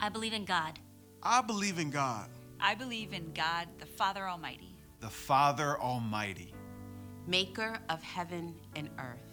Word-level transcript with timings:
I 0.00 0.08
believe 0.08 0.32
in 0.32 0.44
God, 0.44 0.78
I 1.22 1.42
believe 1.42 1.78
in 1.78 1.90
God, 1.90 2.28
I 2.60 2.74
believe 2.74 3.12
in 3.12 3.32
God, 3.32 3.68
the 3.78 3.86
Father 3.86 4.28
Almighty, 4.28 4.74
the 5.00 5.08
Father 5.10 5.78
Almighty, 5.80 6.54
maker 7.26 7.78
of 7.88 8.02
heaven 8.02 8.54
and 8.76 8.88
earth, 8.98 9.26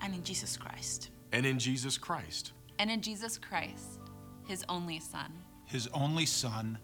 and 0.00 0.14
in 0.14 0.22
Jesus 0.22 0.56
Christ. 0.56 1.10
and 1.32 1.44
in 1.46 1.58
Jesus 1.58 1.96
Christ, 1.98 2.52
and 2.78 2.90
in 2.90 3.00
Jesus 3.00 3.38
Christ, 3.38 4.00
his 4.46 4.64
only 4.68 5.00
Son, 5.00 5.32
his 5.64 5.88
only 5.94 6.26
Son, 6.26 6.78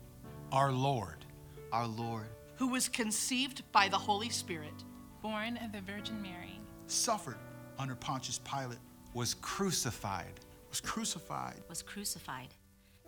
our 0.51 0.73
Lord, 0.73 1.25
our 1.73 1.87
Lord, 1.87 2.27
who 2.57 2.69
was 2.69 2.89
conceived 2.89 3.63
by 3.73 3.89
the 3.89 3.99
Holy 3.99 4.31
Spirit, 4.31 4.85
born 5.23 5.59
of 5.59 5.73
the 5.73 5.81
Virgin 5.83 6.21
Mary, 6.23 6.61
suffered 6.87 7.39
under 7.79 7.95
Pontius 7.95 8.39
Pilate, 8.39 8.79
was 9.15 9.35
crucified, 9.35 10.41
was 10.71 10.81
crucified, 10.81 11.61
was 11.69 11.83
crucified, 11.83 12.49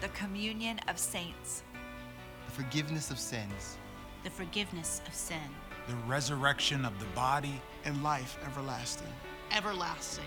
the 0.00 0.08
communion 0.08 0.78
of 0.88 0.98
saints, 0.98 1.62
the 2.46 2.52
forgiveness 2.52 3.10
of 3.10 3.18
sins, 3.18 3.78
the 4.22 4.30
forgiveness 4.30 5.02
of 5.06 5.14
sin, 5.14 5.50
the 5.88 5.96
resurrection 6.06 6.84
of 6.84 6.98
the 6.98 7.06
body, 7.06 7.60
and 7.84 8.02
life 8.02 8.38
everlasting. 8.46 9.12
everlasting. 9.52 10.24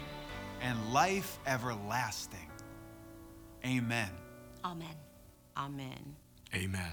and 0.61 0.94
life 0.94 1.39
everlasting. 1.47 2.50
Amen. 3.66 4.09
Amen. 4.63 4.95
Amen. 5.58 6.16
Amen. 6.53 6.91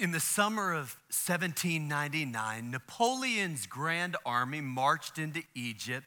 In 0.00 0.12
the 0.12 0.20
summer 0.20 0.72
of 0.72 0.96
1799, 1.10 2.70
Napoleon's 2.70 3.66
grand 3.66 4.16
army 4.24 4.62
marched 4.62 5.18
into 5.18 5.42
Egypt. 5.54 6.06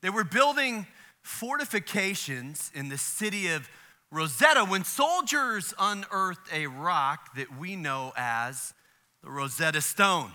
They 0.00 0.08
were 0.08 0.24
building 0.24 0.86
fortifications 1.20 2.72
in 2.74 2.88
the 2.88 2.96
city 2.96 3.48
of 3.48 3.68
Rosetta 4.10 4.64
when 4.64 4.84
soldiers 4.84 5.74
unearthed 5.78 6.50
a 6.50 6.66
rock 6.66 7.36
that 7.36 7.58
we 7.58 7.76
know 7.76 8.14
as 8.16 8.72
the 9.22 9.30
Rosetta 9.30 9.82
Stone. 9.82 10.32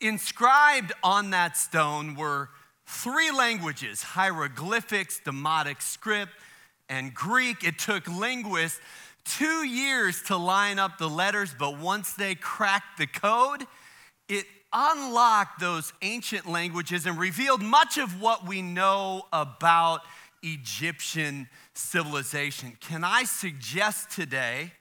Inscribed 0.00 0.92
on 1.02 1.30
that 1.30 1.56
stone 1.56 2.14
were 2.14 2.50
three 2.86 3.32
languages 3.32 4.04
hieroglyphics, 4.04 5.20
Demotic 5.24 5.82
script, 5.82 6.34
and 6.88 7.12
Greek. 7.12 7.64
It 7.64 7.80
took 7.80 8.06
linguists 8.06 8.78
two 9.26 9.66
years 9.66 10.22
to 10.22 10.36
line 10.36 10.78
up 10.78 10.98
the 10.98 11.08
letters, 11.08 11.54
but 11.58 11.78
once 11.78 12.12
they 12.14 12.34
cracked 12.34 12.98
the 12.98 13.06
code, 13.06 13.66
it 14.28 14.46
unlocked 14.72 15.60
those 15.60 15.92
ancient 16.02 16.46
languages 16.46 17.06
and 17.06 17.18
revealed 17.18 17.62
much 17.62 17.98
of 17.98 18.20
what 18.20 18.46
we 18.46 18.62
know 18.62 19.22
about 19.32 20.00
Egyptian 20.42 21.48
civilization. 21.74 22.76
Can 22.80 23.04
I 23.04 23.24
suggest 23.24 24.10
today 24.10 24.72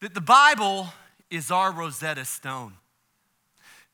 that 0.00 0.14
the 0.14 0.20
Bible 0.20 0.88
is 1.30 1.50
our 1.50 1.72
Rosetta 1.72 2.24
Stone? 2.24 2.74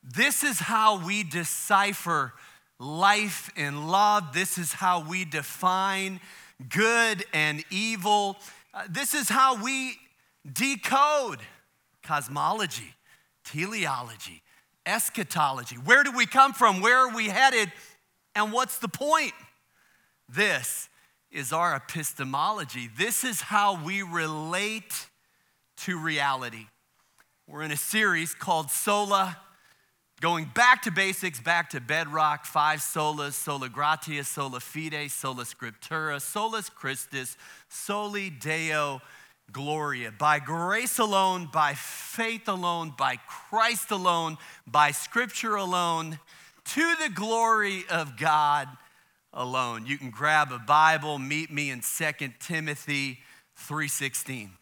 This 0.03 0.45
is 0.45 0.59
how 0.59 1.05
we 1.05 1.23
decipher 1.23 2.35
life 2.79 3.51
and 3.57 3.91
love. 3.91 4.35
This 4.35 4.59
is 4.59 4.73
how 4.75 5.09
we 5.09 5.25
define 5.25 6.21
good 6.69 7.25
and 7.33 7.65
evil. 7.71 8.37
Uh, 8.75 8.83
this 8.91 9.15
is 9.15 9.29
how 9.29 9.63
we 9.63 9.95
decode 10.53 11.39
cosmology, 12.03 12.95
teleology, 13.45 14.43
eschatology. 14.85 15.77
Where 15.77 16.03
do 16.03 16.11
we 16.11 16.27
come 16.27 16.53
from? 16.53 16.81
Where 16.81 16.99
are 16.99 17.15
we 17.15 17.29
headed? 17.29 17.71
And 18.35 18.53
what's 18.53 18.79
the 18.79 18.89
point? 18.89 19.33
This 20.29 20.89
is 21.31 21.53
our 21.53 21.77
epistemology. 21.77 22.91
This 22.99 23.23
is 23.23 23.43
how 23.43 23.81
we 23.85 24.03
relate 24.03 25.07
to 25.79 25.97
reality. 25.97 26.67
We're 27.47 27.63
in 27.63 27.71
a 27.71 27.77
series 27.77 28.35
called 28.35 28.73
Sola, 28.73 29.39
going 30.25 30.51
back 30.55 30.81
to 30.81 30.91
basics, 30.91 31.39
back 31.39 31.69
to 31.69 31.83
bedrock, 31.83 32.47
five 32.47 32.79
solas, 32.79 33.35
sola 33.35 33.69
gratia, 33.69 34.25
sola 34.25 34.59
fide, 34.59 35.11
sola 35.11 35.45
scriptura, 35.45 36.19
solus 36.19 36.71
Christus, 36.71 37.37
soli 37.69 38.31
Deo 38.31 39.03
gloria. 39.53 40.11
By 40.19 40.39
grace 40.39 40.99
alone, 40.99 41.51
by 41.53 41.75
faith 41.75 42.49
alone, 42.49 42.95
by 42.97 43.19
Christ 43.29 43.91
alone, 43.91 44.39
by 44.67 44.93
scripture 44.93 45.57
alone, 45.57 46.19
to 46.73 46.95
the 47.03 47.11
glory 47.11 47.85
of 47.91 48.17
God 48.17 48.67
alone. 49.31 49.85
You 49.85 49.99
can 49.99 50.09
grab 50.09 50.53
a 50.53 50.59
Bible, 50.59 51.19
meet 51.19 51.53
me 51.53 51.69
in 51.69 51.83
2 51.83 52.41
Timothy 52.41 53.19
3:16 53.57 54.53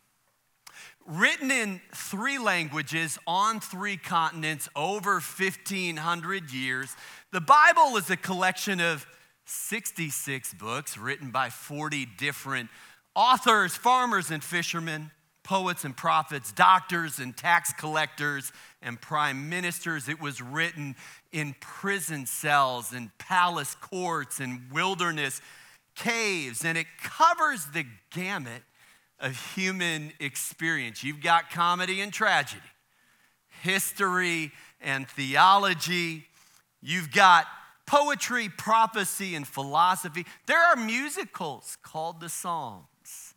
written 1.06 1.50
in 1.50 1.80
three 1.94 2.38
languages 2.38 3.18
on 3.26 3.60
three 3.60 3.96
continents 3.96 4.68
over 4.76 5.14
1500 5.14 6.52
years. 6.52 6.94
The 7.32 7.40
bible 7.40 7.96
is 7.96 8.10
a 8.10 8.16
collection 8.16 8.80
of 8.80 9.06
66 9.44 10.54
books 10.54 10.96
written 10.96 11.30
by 11.30 11.50
40 11.50 12.06
different 12.18 12.70
authors 13.14 13.74
farmers 13.74 14.30
and 14.30 14.42
fishermen 14.42 15.10
poets 15.44 15.84
and 15.84 15.96
prophets 15.96 16.52
doctors 16.52 17.18
and 17.18 17.36
tax 17.36 17.72
collectors 17.72 18.52
and 18.80 19.00
prime 19.00 19.48
ministers. 19.48 20.08
It 20.08 20.20
was 20.20 20.40
written 20.40 20.94
in 21.32 21.54
prison 21.60 22.26
cells 22.26 22.92
and 22.92 23.10
palace 23.18 23.74
courts 23.74 24.40
and 24.40 24.70
wilderness 24.72 25.40
caves 25.94 26.64
and 26.64 26.78
it 26.78 26.86
covers 27.02 27.66
the 27.66 27.84
gamut 28.12 28.62
of 29.22 29.54
human 29.54 30.12
experience. 30.18 31.02
You've 31.04 31.22
got 31.22 31.50
comedy 31.50 32.00
and 32.00 32.12
tragedy, 32.12 32.60
history 33.62 34.50
and 34.80 35.08
theology. 35.08 36.26
You've 36.82 37.12
got 37.12 37.46
poetry, 37.86 38.48
prophecy, 38.48 39.36
and 39.36 39.46
philosophy. 39.46 40.26
There 40.46 40.60
are 40.60 40.76
musicals 40.76 41.78
called 41.82 42.20
the 42.20 42.28
Psalms. 42.28 42.86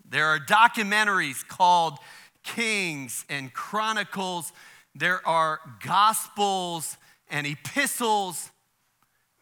There 0.10 0.26
are 0.26 0.40
documentaries 0.40 1.48
called 1.48 2.00
Kings 2.44 3.24
and 3.30 3.54
Chronicles. 3.54 4.52
There 4.96 5.26
are 5.28 5.60
Gospels 5.86 6.98
and 7.30 7.46
epistles. 7.46 8.50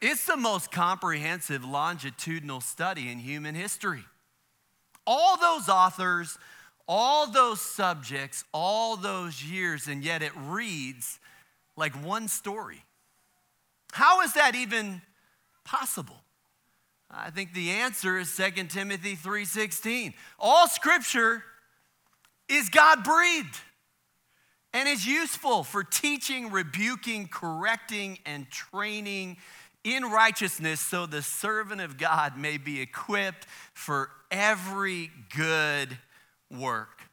It's 0.02 0.26
the 0.26 0.36
most 0.36 0.72
comprehensive 0.72 1.64
longitudinal 1.64 2.60
study 2.60 3.10
in 3.10 3.20
human 3.20 3.56
history 3.56 4.04
all 5.06 5.38
those 5.38 5.70
authors, 5.70 6.38
all 6.88 7.28
those 7.28 7.62
subjects, 7.62 8.44
all 8.54 8.98
those 8.98 9.44
years, 9.44 9.88
and 9.88 10.04
yet 10.04 10.22
it 10.22 10.32
reads 10.36 11.20
like 11.76 11.94
one 12.04 12.28
story. 12.28 12.84
How 13.92 14.22
is 14.22 14.34
that 14.34 14.56
even 14.56 15.02
possible? 15.64 16.22
I 17.10 17.30
think 17.30 17.54
the 17.54 17.72
answer 17.72 18.18
is 18.18 18.30
2 18.30 18.70
Timothy 18.70 19.16
3:16. 19.16 20.14
All 20.40 20.68
scripture 20.68 21.44
is 22.48 22.70
God 22.70 23.04
breathed 23.04 23.60
and 24.74 24.90
is 24.90 25.06
useful 25.06 25.64
for 25.64 25.84
teaching, 25.84 26.52
rebuking, 26.52 27.28
correcting 27.28 28.18
and 28.26 28.50
training 28.50 29.38
in 29.84 30.06
righteousness 30.06 30.80
so 30.80 31.06
the 31.06 31.22
servant 31.22 31.82
of 31.82 31.98
God 31.98 32.38
may 32.38 32.58
be 32.58 32.82
equipped 32.82 33.46
for 33.74 34.10
every 34.34 35.12
good 35.36 35.98
work. 36.52 37.04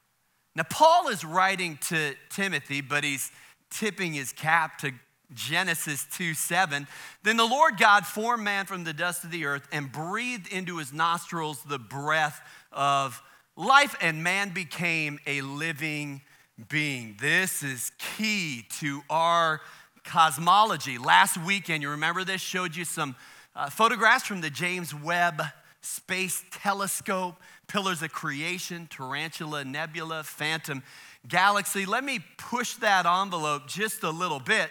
Now, 0.57 0.65
Paul 0.69 1.09
is 1.09 1.25
writing 1.25 1.79
to 1.89 2.15
Timothy, 2.31 2.81
but 2.81 3.05
he's 3.05 3.31
tipping 3.71 4.15
his 4.15 4.33
cap 4.33 4.79
to 4.79 4.93
Genesis 5.33 6.07
2 6.17 6.35
7. 6.35 6.89
Then 7.23 7.37
the 7.37 7.45
Lord 7.45 7.79
God 7.79 8.05
formed 8.05 8.43
man 8.43 8.67
from 8.67 8.83
the 8.83 8.93
dust 8.93 9.23
of 9.23 9.31
the 9.31 9.45
earth 9.45 9.69
and 9.71 9.93
breathed 9.93 10.53
into 10.53 10.79
his 10.79 10.93
nostrils 10.93 11.63
the 11.63 11.79
breath 11.79 12.41
of 12.73 13.23
life, 13.57 13.95
and 14.01 14.25
man 14.25 14.53
became 14.53 15.21
a 15.27 15.43
living 15.43 16.23
being. 16.69 17.17
This 17.21 17.63
is 17.63 17.93
key 18.17 18.65
to 18.81 19.03
our 19.09 19.61
cosmology. 20.03 20.99
Last 20.99 21.37
weekend, 21.45 21.83
you 21.83 21.91
remember 21.91 22.25
this, 22.25 22.41
showed 22.41 22.75
you 22.75 22.85
some 22.85 23.15
uh, 23.55 23.71
photographs 23.71 24.27
from 24.27 24.41
the 24.41 24.51
James 24.51 24.93
Webb 24.95 25.43
Space 25.83 26.45
Telescope, 26.51 27.37
pillars 27.67 28.03
of 28.03 28.13
creation, 28.13 28.87
tarantula 28.91 29.65
nebula, 29.65 30.23
phantom 30.23 30.83
galaxy. 31.27 31.87
Let 31.87 32.05
me 32.05 32.21
push 32.37 32.75
that 32.77 33.07
envelope 33.07 33.67
just 33.67 34.03
a 34.03 34.11
little 34.11 34.41
bit. 34.41 34.71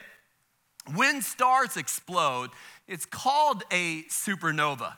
When 0.94 1.21
stars 1.21 1.77
explode, 1.77 2.50
it's 2.88 3.06
called 3.06 3.63
a 3.71 4.03
supernova. 4.03 4.97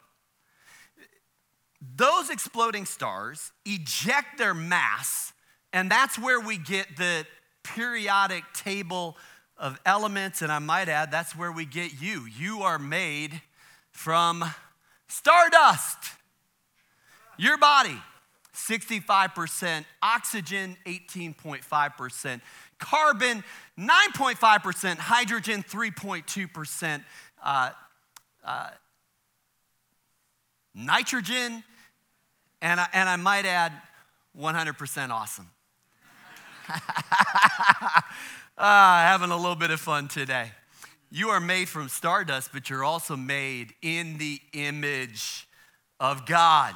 Those 1.96 2.30
exploding 2.30 2.86
stars 2.86 3.52
eject 3.66 4.38
their 4.38 4.54
mass, 4.54 5.34
and 5.74 5.90
that's 5.90 6.20
where 6.20 6.40
we 6.40 6.58
get 6.58 6.96
the 6.98 7.26
periodic 7.64 8.44
table 8.54 9.18
of 9.58 9.80
elements. 9.86 10.42
And 10.42 10.52
I 10.52 10.60
might 10.60 10.90
add, 10.90 11.12
that's 11.12 11.36
where 11.36 11.52
we 11.52 11.66
get 11.66 12.02
you. 12.02 12.26
You 12.38 12.62
are 12.62 12.80
made 12.80 13.42
from 13.92 14.44
stardust. 15.12 15.98
Your 17.38 17.58
body, 17.58 17.98
65%, 18.56 19.86
oxygen, 20.02 20.78
18.5%, 20.86 22.42
carbon, 22.80 23.44
9.5%, 23.78 24.98
hydrogen, 24.98 25.64
3.2%, 25.68 27.04
uh, 27.44 27.72
uh, 28.44 28.70
nitrogen, 30.74 31.64
and 32.62 32.80
I, 32.80 32.88
and 32.94 33.10
I 33.10 33.16
might 33.18 33.46
add 33.46 33.74
100% 34.40 35.10
awesome. 35.10 35.50
ah, 38.58 39.04
having 39.08 39.32
a 39.32 39.36
little 39.36 39.56
bit 39.56 39.72
of 39.72 39.82
fun 39.82 40.08
today. 40.08 40.52
You 41.14 41.30
are 41.30 41.42
made 41.42 41.68
from 41.68 41.90
stardust, 41.90 42.52
but 42.54 42.70
you're 42.70 42.86
also 42.86 43.18
made 43.18 43.74
in 43.82 44.18
the 44.18 44.40
image 44.54 45.46
of 46.00 46.26
God. 46.26 46.74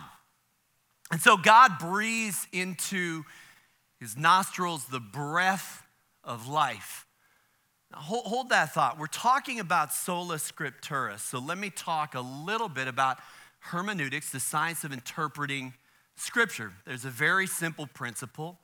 And 1.10 1.22
so 1.22 1.38
God 1.38 1.80
breathes 1.80 2.46
into 2.52 3.24
his 4.00 4.18
nostrils 4.18 4.86
the 4.88 5.00
breath 5.00 5.84
of 6.22 6.50
life. 6.50 7.06
Now, 7.94 8.00
hold, 8.00 8.26
hold, 8.26 8.50
that 8.50 8.74
thought. 8.74 9.00
We're 9.00 9.08
talking 9.08 9.62
about 9.62 9.94
sola 9.94 10.36
scriptura. 10.36 11.18
So 11.18 11.40
let 11.40 11.58
me 11.58 11.70
talk 11.70 12.14
a 12.14 12.20
little 12.20 12.68
bit 12.68 12.90
about 12.90 13.20
hermeneutics, 13.60 14.32
the 14.32 14.42
science 14.42 14.84
of 14.84 14.92
interpreting 14.92 15.74
scripture. 16.18 16.74
There's 16.86 17.06
a 17.06 17.10
very 17.10 17.48
simple 17.48 17.88
principle. 17.88 18.60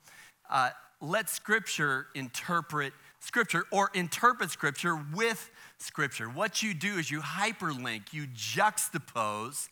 Uh, 0.50 0.70
let 1.00 1.30
scripture 1.30 2.08
interpret 2.14 2.92
scripture 3.20 3.64
or 3.70 3.90
interpret 3.94 4.50
scripture 4.50 5.00
with 5.14 5.50
scripture. 5.82 6.26
What 6.26 6.62
you 6.62 6.74
do 6.74 6.98
is 6.98 7.10
you 7.10 7.20
hyperlink, 7.20 8.12
you 8.12 8.26
juxtapose 8.28 9.68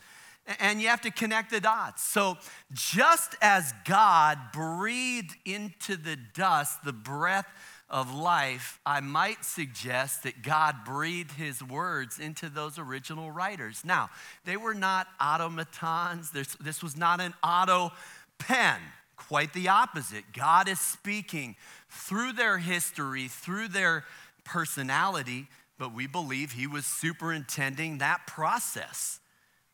and 0.59 0.81
you 0.81 0.89
have 0.89 1.01
to 1.03 1.11
connect 1.11 1.51
the 1.51 1.61
dots. 1.61 2.03
So, 2.03 2.37
just 2.73 3.37
as 3.41 3.73
God 3.85 4.39
breathed 4.53 5.37
into 5.45 5.97
the 5.97 6.17
dust 6.35 6.83
the 6.85 6.93
breath 6.93 7.47
of 7.89 8.15
life, 8.15 8.79
I 8.87 9.01
might 9.01 9.45
suggest 9.45 10.23
that 10.23 10.43
God 10.43 10.77
breathed 10.85 11.33
his 11.33 11.63
words 11.63 12.19
into 12.19 12.49
those 12.49 12.79
original 12.79 13.31
writers. 13.31 13.83
Now, 13.85 14.11
they 14.45 14.57
were 14.57 14.75
not 14.75 15.09
automatons, 15.21 16.31
this, 16.31 16.83
was 16.83 16.97
not 16.97 17.21
an 17.21 17.35
auto 17.43 17.93
pen. 18.39 18.79
Quite 19.17 19.53
the 19.53 19.69
opposite. 19.69 20.25
God 20.33 20.69
is 20.69 20.81
speaking 20.81 21.57
through 21.89 22.33
their 22.33 22.59
history, 22.59 23.29
through 23.29 23.69
their 23.69 24.05
personality, 24.45 25.47
but 25.81 25.95
we 25.95 26.07
believe 26.07 26.53
he 26.53 26.67
was 26.67 26.85
superintending 26.85 27.99
that 27.99 28.27
process. 28.27 29.19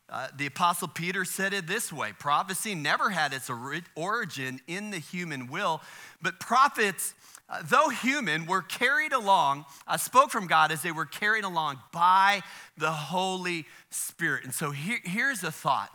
Uh, 0.09 0.29
the 0.37 0.45
Apostle 0.45 0.87
Peter 0.87 1.25
said 1.25 1.53
it 1.53 1.67
this 1.67 1.91
way 1.91 2.13
prophecy 2.17 2.73
never 2.73 3.09
had 3.09 3.33
its 3.33 3.51
origin 3.93 4.61
in 4.67 4.89
the 4.89 4.99
human 4.99 5.47
will, 5.47 5.81
but 6.21 6.39
prophets, 6.39 7.13
uh, 7.49 7.61
though 7.65 7.89
human, 7.89 8.45
were 8.45 8.61
carried 8.61 9.11
along, 9.11 9.65
uh, 9.85 9.97
spoke 9.97 10.31
from 10.31 10.47
God 10.47 10.71
as 10.71 10.81
they 10.81 10.93
were 10.93 11.05
carried 11.05 11.43
along 11.43 11.77
by 11.91 12.41
the 12.77 12.91
Holy 12.91 13.65
Spirit. 13.89 14.45
And 14.45 14.53
so 14.53 14.71
here, 14.71 14.99
here's 15.03 15.43
a 15.43 15.51
thought. 15.51 15.91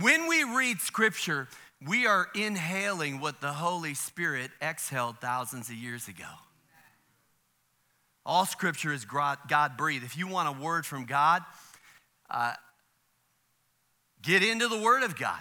When 0.00 0.26
we 0.28 0.44
read 0.44 0.80
scripture, 0.80 1.46
we 1.86 2.06
are 2.06 2.28
inhaling 2.34 3.20
what 3.20 3.42
the 3.42 3.52
Holy 3.52 3.92
Spirit 3.92 4.50
exhaled 4.62 5.20
thousands 5.20 5.68
of 5.68 5.74
years 5.74 6.08
ago. 6.08 6.24
All 8.24 8.46
scripture 8.46 8.92
is 8.92 9.04
God 9.04 9.76
breathed. 9.76 10.04
If 10.04 10.16
you 10.16 10.28
want 10.28 10.48
a 10.48 10.62
word 10.62 10.86
from 10.86 11.06
God, 11.06 11.42
uh, 12.30 12.54
get 14.22 14.42
into 14.42 14.68
the 14.68 14.78
Word 14.78 15.02
of 15.02 15.16
God. 15.18 15.40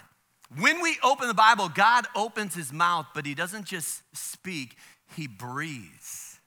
When 0.57 0.81
we 0.81 0.97
open 1.03 1.27
the 1.27 1.33
Bible, 1.33 1.69
God 1.69 2.05
opens 2.15 2.53
his 2.55 2.73
mouth, 2.73 3.05
but 3.13 3.25
he 3.25 3.33
doesn't 3.33 3.65
just 3.65 4.01
speak, 4.13 4.75
he 5.15 5.27
breathes. 5.27 6.39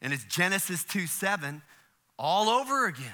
And 0.00 0.12
it's 0.12 0.24
Genesis 0.24 0.84
2 0.84 1.06
7 1.06 1.62
all 2.18 2.48
over 2.48 2.86
again. 2.86 3.12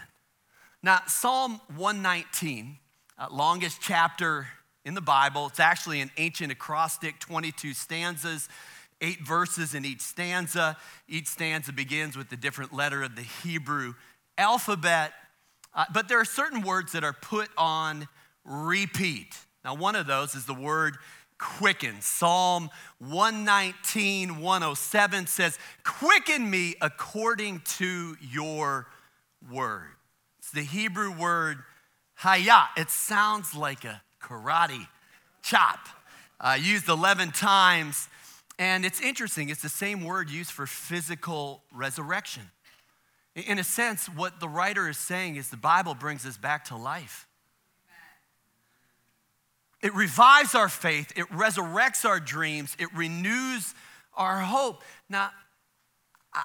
Now, 0.83 1.01
Psalm 1.07 1.61
119, 1.77 2.79
uh, 3.19 3.27
longest 3.31 3.81
chapter 3.81 4.47
in 4.85 4.95
the 4.95 5.01
Bible, 5.01 5.47
it's 5.47 5.61
actually 5.61 6.01
an 6.01 6.11
ancient 6.17 6.53
acrostic, 6.53 7.19
22 7.19 7.73
stanzas, 7.73 8.49
eight 9.03 9.21
verses 9.21 9.75
in 9.75 9.85
each 9.85 10.01
stanza. 10.01 10.77
Each 11.09 11.27
stanza 11.27 11.73
begins 11.73 12.17
with 12.17 12.33
a 12.33 12.37
different 12.37 12.73
letter 12.73 13.03
of 13.03 13.17
the 13.17 13.23
Hebrew 13.43 13.95
alphabet. 14.39 15.13
Uh, 15.75 15.85
but 15.93 16.09
there 16.09 16.21
are 16.21 16.25
certain 16.25 16.63
words 16.63 16.93
that 16.93 17.05
are 17.05 17.13
put 17.13 17.49
on 17.59 18.09
repeat. 18.45 19.37
Now, 19.65 19.75
one 19.75 19.97
of 19.97 20.07
those 20.07 20.35
is 20.35 20.47
the 20.47 20.55
word 20.55 20.97
quicken. 21.39 22.01
Psalm 22.01 22.71
119, 22.99 24.41
107 24.41 25.27
says, 25.27 25.59
Quicken 25.85 26.49
me 26.49 26.75
according 26.81 27.61
to 27.79 28.17
your 28.21 28.87
word. 29.51 29.89
It's 30.39 30.53
the 30.53 30.63
Hebrew 30.63 31.13
word 31.13 31.59
hayah. 32.21 32.67
It 32.77 32.91
sounds 32.91 33.55
like 33.55 33.85
a 33.85 34.03
karate 34.23 34.87
chop, 35.43 35.89
uh, 36.41 36.57
used 36.61 36.89
11 36.89 37.33
times. 37.33 38.09
And 38.63 38.85
it's 38.85 39.01
interesting, 39.01 39.49
it's 39.49 39.61
the 39.61 39.69
same 39.69 40.05
word 40.05 40.31
used 40.31 40.53
for 40.53 40.69
physical 40.69 41.65
resurrection. 41.73 42.45
In 43.35 43.59
a 43.59 43.65
sense, 43.65 44.07
what 44.07 44.39
the 44.39 44.49
writer 44.49 44.89
is 44.89 44.97
saying 44.97 45.35
is 45.35 45.51
the 45.51 45.57
Bible 45.57 45.97
brings 45.97 46.25
us 46.25 46.37
back 46.37 46.67
to 46.67 46.77
life. 46.77 47.27
It 49.81 49.93
revives 49.97 50.55
our 50.55 50.69
faith, 50.69 51.13
it 51.17 51.29
resurrects 51.31 52.09
our 52.09 52.21
dreams, 52.21 52.77
it 52.79 52.87
renews 52.95 53.75
our 54.15 54.39
hope. 54.39 54.85
Now, 55.09 55.33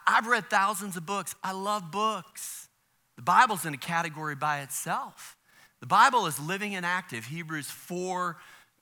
I've 0.08 0.26
read 0.26 0.50
thousands 0.50 0.98
of 0.98 1.06
books. 1.06 1.36
I 1.44 1.52
love 1.52 1.92
books. 1.92 2.68
The 3.16 3.22
Bible's 3.22 3.64
in 3.64 3.76
a 3.76 3.78
category 3.78 4.34
by 4.34 4.62
itself. 4.62 5.38
The 5.82 5.86
Bible 5.86 6.26
is 6.26 6.40
living 6.40 6.74
and 6.74 6.84
active, 6.84 7.26
Hebrews 7.26 7.70
4 7.70 8.38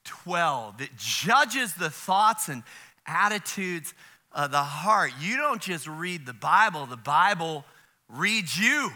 12. 0.06 0.82
It 0.82 0.96
judges 0.96 1.74
the 1.74 1.90
thoughts 1.90 2.48
and 2.48 2.64
attitudes 3.06 3.94
of 4.32 4.52
the 4.52 4.64
heart. 4.64 5.12
You 5.20 5.38
don't 5.38 5.62
just 5.62 5.88
read 5.88 6.26
the 6.26 6.34
Bible, 6.34 6.86
the 6.86 6.98
Bible 6.98 7.66
reads 8.10 8.58
you. 8.58 8.92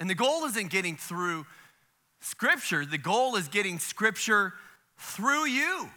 And 0.00 0.10
the 0.10 0.14
goal 0.14 0.44
isn't 0.44 0.70
getting 0.70 0.96
through 0.96 1.46
Scripture, 2.20 2.84
the 2.84 2.98
goal 2.98 3.36
is 3.36 3.48
getting 3.48 3.78
Scripture 3.78 4.54
through 4.98 5.46
you. 5.46 5.88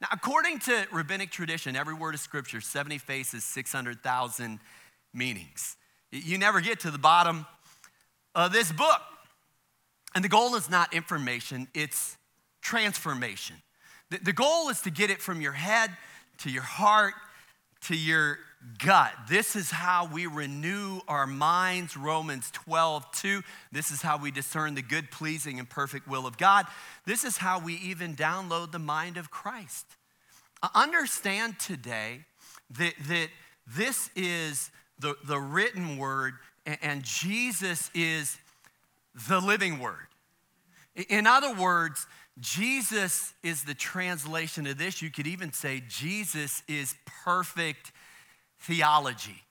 Now, 0.00 0.08
according 0.12 0.60
to 0.60 0.86
rabbinic 0.92 1.30
tradition, 1.30 1.76
every 1.76 1.94
word 1.94 2.14
of 2.14 2.20
Scripture, 2.20 2.60
70 2.60 2.98
faces, 2.98 3.44
600,000 3.44 4.60
meanings. 5.12 5.76
You 6.10 6.38
never 6.38 6.60
get 6.60 6.80
to 6.80 6.90
the 6.90 6.98
bottom 6.98 7.46
of 8.34 8.52
this 8.52 8.72
book. 8.72 9.00
And 10.14 10.24
the 10.24 10.28
goal 10.28 10.54
is 10.56 10.68
not 10.68 10.92
information, 10.92 11.68
it's 11.74 12.16
transformation. 12.60 13.56
The, 14.10 14.32
goal 14.32 14.70
is 14.70 14.80
to 14.82 14.90
get 14.90 15.10
it 15.10 15.22
from 15.22 15.40
your 15.40 15.52
head 15.52 15.90
to 16.40 16.50
your 16.50 16.62
heart 16.62 17.14
to 17.82 17.96
your 17.96 18.38
gut. 18.78 19.12
This 19.28 19.56
is 19.56 19.70
how 19.70 20.08
we 20.12 20.26
renew 20.26 21.00
our 21.08 21.26
minds, 21.26 21.96
Romans 21.96 22.50
12, 22.52 23.10
2. 23.12 23.42
This 23.72 23.90
is 23.90 24.02
how 24.02 24.18
we 24.18 24.30
discern 24.30 24.74
the 24.74 24.82
good, 24.82 25.10
pleasing, 25.10 25.58
and 25.58 25.68
perfect 25.68 26.06
will 26.06 26.26
of 26.26 26.36
God. 26.36 26.66
This 27.06 27.24
is 27.24 27.38
how 27.38 27.58
we 27.58 27.74
even 27.76 28.14
download 28.14 28.72
the 28.72 28.78
mind 28.78 29.16
of 29.16 29.30
Christ. 29.30 29.86
Uh, 30.62 30.68
understand 30.74 31.58
today 31.58 32.20
that, 32.78 32.92
that 33.08 33.28
this 33.66 34.10
is 34.14 34.70
the, 34.98 35.14
the 35.26 35.38
written 35.38 35.96
word, 35.96 36.34
and 36.82 37.02
Jesus 37.02 37.90
is 37.94 38.36
the 39.28 39.40
living 39.40 39.78
word. 39.78 40.06
In 41.08 41.26
other 41.26 41.54
words, 41.54 42.06
Jesus 42.38 43.34
is 43.42 43.64
the 43.64 43.74
translation 43.74 44.66
of 44.66 44.78
this. 44.78 45.02
You 45.02 45.10
could 45.10 45.26
even 45.26 45.52
say 45.52 45.82
Jesus 45.88 46.62
is 46.68 46.94
perfect 47.24 47.92
theology. 48.60 49.42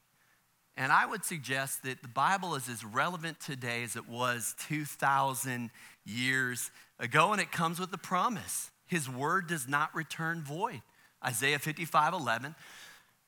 And 0.77 0.91
I 0.93 1.05
would 1.05 1.25
suggest 1.25 1.83
that 1.83 2.01
the 2.01 2.07
Bible 2.07 2.55
is 2.55 2.69
as 2.69 2.85
relevant 2.85 3.39
today 3.41 3.83
as 3.83 3.97
it 3.97 4.07
was 4.07 4.55
2,000 4.69 5.71
years 6.05 6.71
ago, 6.99 7.33
and 7.33 7.41
it 7.41 7.51
comes 7.51 7.79
with 7.79 7.93
a 7.93 7.97
promise. 7.97 8.71
His 8.87 9.09
word 9.09 9.47
does 9.47 9.67
not 9.67 9.93
return 9.93 10.41
void. 10.41 10.81
Isaiah 11.23 11.59
55 11.59 12.13
11. 12.13 12.55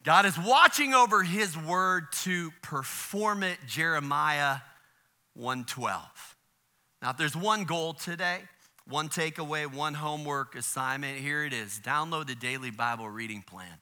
God 0.04 0.26
is 0.26 0.38
watching 0.40 0.94
over 0.94 1.24
his 1.24 1.58
word 1.58 2.06
to 2.24 2.52
perform 2.64 3.44
it, 3.44 3.58
Jeremiah 3.68 4.58
112. 5.36 6.02
Now, 7.02 7.12
if 7.12 7.18
there's 7.18 7.36
one 7.36 7.66
goal 7.66 7.94
today, 7.94 8.40
one 8.92 9.10
takeaway, 9.10 9.74
one 9.74 9.94
homework 9.94 10.56
assignment, 10.56 11.18
here 11.18 11.46
it 11.46 11.54
is 11.54 11.80
download 11.84 12.28
the 12.28 12.36
daily 12.36 12.72
Bible 12.72 13.10
reading 13.10 13.42
plan. 13.42 13.80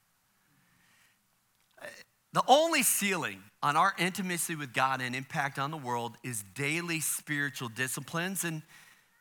The 2.31 2.43
only 2.47 2.83
ceiling 2.83 3.41
on 3.63 3.75
our 3.75 3.93
intimacy 3.97 4.55
with 4.55 4.71
God 4.71 5.01
and 5.01 5.15
impact 5.15 5.57
on 5.57 5.71
the 5.71 5.77
world 5.77 6.15
is 6.23 6.43
daily 6.53 6.99
spiritual 6.99 7.69
disciplines. 7.69 8.43
And 8.43 8.61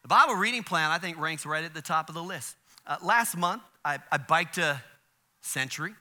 the 0.03 0.09
Bible 0.09 0.35
reading 0.35 0.63
plan, 0.63 0.91
I 0.91 0.99
think, 0.99 1.19
ranks 1.19 1.47
right 1.47 1.65
at 1.65 1.73
the 1.73 1.81
top 1.81 2.11
of 2.11 2.15
the 2.15 2.23
list. 2.23 2.57
Uh, 2.87 2.97
last 3.03 3.35
month, 3.37 3.63
I, 3.83 3.99
I, 4.13 4.19
biked 4.19 4.59
a 4.59 4.83
century, 5.41 5.95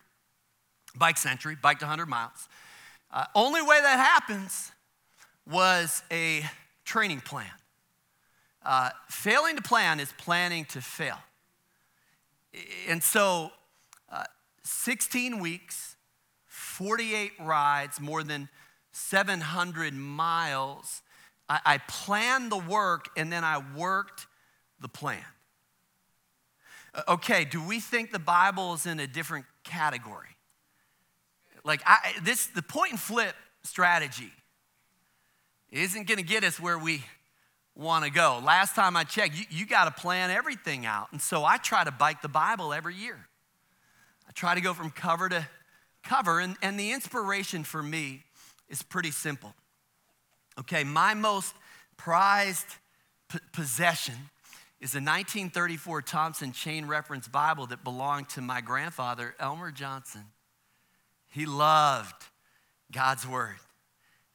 bike 0.98 1.18
century, 1.18 1.56
biked 1.62 1.82
100 1.82 2.08
miles. 2.08 2.50
Uh, 3.10 3.24
only 3.36 3.62
way 3.62 3.80
that 3.82 3.98
happens 3.98 4.72
was 5.50 6.04
a 6.12 6.44
training 6.84 7.22
plan. 7.22 7.48
Uh, 8.68 8.90
failing 9.10 9.56
to 9.56 9.62
plan 9.62 9.98
is 9.98 10.14
planning 10.18 10.66
to 10.66 10.82
fail. 10.82 11.18
And 12.90 13.02
so, 13.02 13.52
uh, 14.12 14.26
16 14.64 15.40
weeks, 15.40 15.96
48 16.48 17.32
rides, 17.40 18.02
more 18.02 18.24
than 18.24 18.50
700 18.92 19.94
miles. 19.94 21.02
I, 21.48 21.62
I 21.66 21.78
planned 21.78 22.52
the 22.52 22.58
work 22.58 23.08
and 23.16 23.32
then 23.32 23.46
I 23.46 23.64
worked 23.74 24.28
the 24.82 24.90
plan. 24.90 25.24
Okay, 27.08 27.46
do 27.46 27.66
we 27.66 27.80
think 27.80 28.12
the 28.12 28.20
Bible 28.20 28.74
is 28.74 28.86
in 28.86 29.00
a 29.00 29.08
different 29.08 29.46
category? 29.64 30.36
Like 31.64 31.82
I, 31.86 32.16
this, 32.22 32.48
the 32.48 32.62
point 32.62 32.92
and 32.92 33.00
flip 33.00 33.34
strategy 33.64 34.34
isn't 35.72 36.06
going 36.06 36.18
to 36.18 36.26
get 36.26 36.44
us 36.44 36.60
where 36.60 36.78
we 36.78 37.06
want 37.78 38.06
to 38.06 38.12
go. 38.12 38.42
Last 38.44 38.76
time 38.76 38.98
I 38.98 39.04
checked, 39.04 39.38
you, 39.38 39.46
you 39.50 39.66
got 39.66 39.86
to 39.86 40.02
plan 40.02 40.32
everything 40.32 40.86
out. 40.86 41.08
And 41.12 41.22
so 41.22 41.46
I 41.46 41.58
try 41.58 41.84
to 41.84 41.92
bike 41.92 42.22
the 42.22 42.28
Bible 42.28 42.74
every 42.74 42.96
year. 42.96 43.18
I 44.28 44.32
try 44.34 44.56
to 44.56 44.62
go 44.62 44.74
from 44.74 44.90
cover 44.90 45.30
to 45.30 45.48
cover. 46.04 46.40
And, 46.40 46.56
and 46.62 46.80
the 46.80 46.92
inspiration 46.92 47.64
for 47.64 47.82
me 47.82 48.24
is 48.68 48.82
pretty 48.82 49.12
simple. 49.12 49.54
Okay, 50.60 50.84
my 50.84 51.14
most 51.14 51.54
prized 51.98 52.68
p- 53.30 53.40
possession 53.54 54.16
is 54.80 54.94
a 54.94 54.98
1934 54.98 56.02
Thompson 56.02 56.52
Chain 56.52 56.86
Reference 56.86 57.28
Bible 57.28 57.68
that 57.68 57.84
belonged 57.84 58.30
to 58.30 58.42
my 58.42 58.62
grandfather, 58.62 59.36
Elmer 59.40 59.72
Johnson. 59.72 60.24
He 61.30 61.46
loved 61.46 62.26
God's 62.92 63.28
Word. 63.28 63.58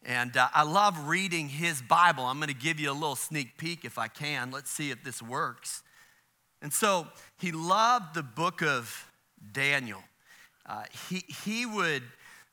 And 0.04 0.36
uh, 0.36 0.48
I 0.52 0.62
love 0.64 1.06
reading 1.06 1.48
his 1.48 1.80
Bible. 1.80 2.24
I'm 2.24 2.38
going 2.38 2.48
to 2.48 2.54
give 2.54 2.80
you 2.80 2.90
a 2.90 2.92
little 2.92 3.16
sneak 3.16 3.56
peek 3.56 3.84
if 3.84 3.98
I 3.98 4.08
can. 4.08 4.50
Let's 4.50 4.70
see 4.70 4.90
if 4.90 5.04
this 5.04 5.22
works. 5.22 5.82
And 6.60 6.72
so 6.72 7.06
he 7.38 7.52
loved 7.52 8.14
the 8.14 8.22
book 8.22 8.62
of 8.62 9.08
Daniel. 9.52 10.02
Uh, 10.66 10.84
he, 11.08 11.24
he 11.44 11.66
would 11.66 12.02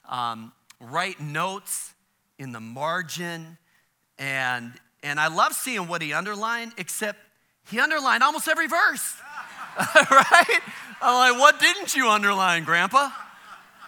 um, 0.07 0.51
write 0.79 1.19
notes 1.19 1.93
in 2.37 2.51
the 2.51 2.59
margin, 2.59 3.57
and, 4.17 4.73
and 5.03 5.19
I 5.19 5.27
love 5.27 5.53
seeing 5.53 5.87
what 5.87 6.01
he 6.01 6.13
underlined, 6.13 6.73
except 6.77 7.19
he 7.69 7.79
underlined 7.79 8.23
almost 8.23 8.47
every 8.47 8.67
verse. 8.67 9.15
right? 10.11 10.59
I'm 11.01 11.33
like, 11.33 11.39
what 11.39 11.59
didn't 11.59 11.95
you 11.95 12.09
underline, 12.09 12.63
Grandpa? 12.63 13.09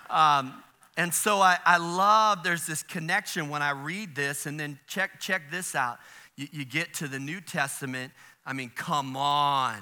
Um, 0.09 0.63
and 0.97 1.13
so 1.13 1.39
I, 1.39 1.57
I 1.65 1.77
love 1.77 2.43
there's 2.43 2.65
this 2.65 2.83
connection 2.83 3.49
when 3.49 3.61
I 3.61 3.71
read 3.71 4.15
this, 4.15 4.45
and 4.45 4.59
then 4.59 4.79
check, 4.87 5.19
check 5.19 5.49
this 5.49 5.73
out. 5.75 5.99
You, 6.35 6.47
you 6.51 6.65
get 6.65 6.93
to 6.95 7.07
the 7.07 7.19
New 7.19 7.41
Testament. 7.41 8.11
I 8.45 8.53
mean, 8.53 8.71
come 8.75 9.15
on. 9.15 9.79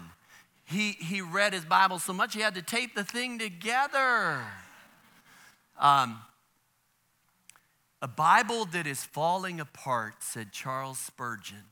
He, 0.66 0.92
he 0.92 1.22
read 1.22 1.54
his 1.54 1.66
Bible 1.66 1.98
so 1.98 2.14
much 2.14 2.36
he 2.36 2.42
had 2.42 2.54
to 2.56 2.62
tape 2.62 2.94
the 2.94 3.04
thing 3.04 3.40
together. 3.40 4.40
Um, 5.80 6.22
a 8.02 8.08
Bible 8.08 8.66
that 8.66 8.86
is 8.86 9.04
falling 9.04 9.60
apart, 9.60 10.16
said 10.20 10.52
Charles 10.52 11.00
Spurgeon, 11.00 11.64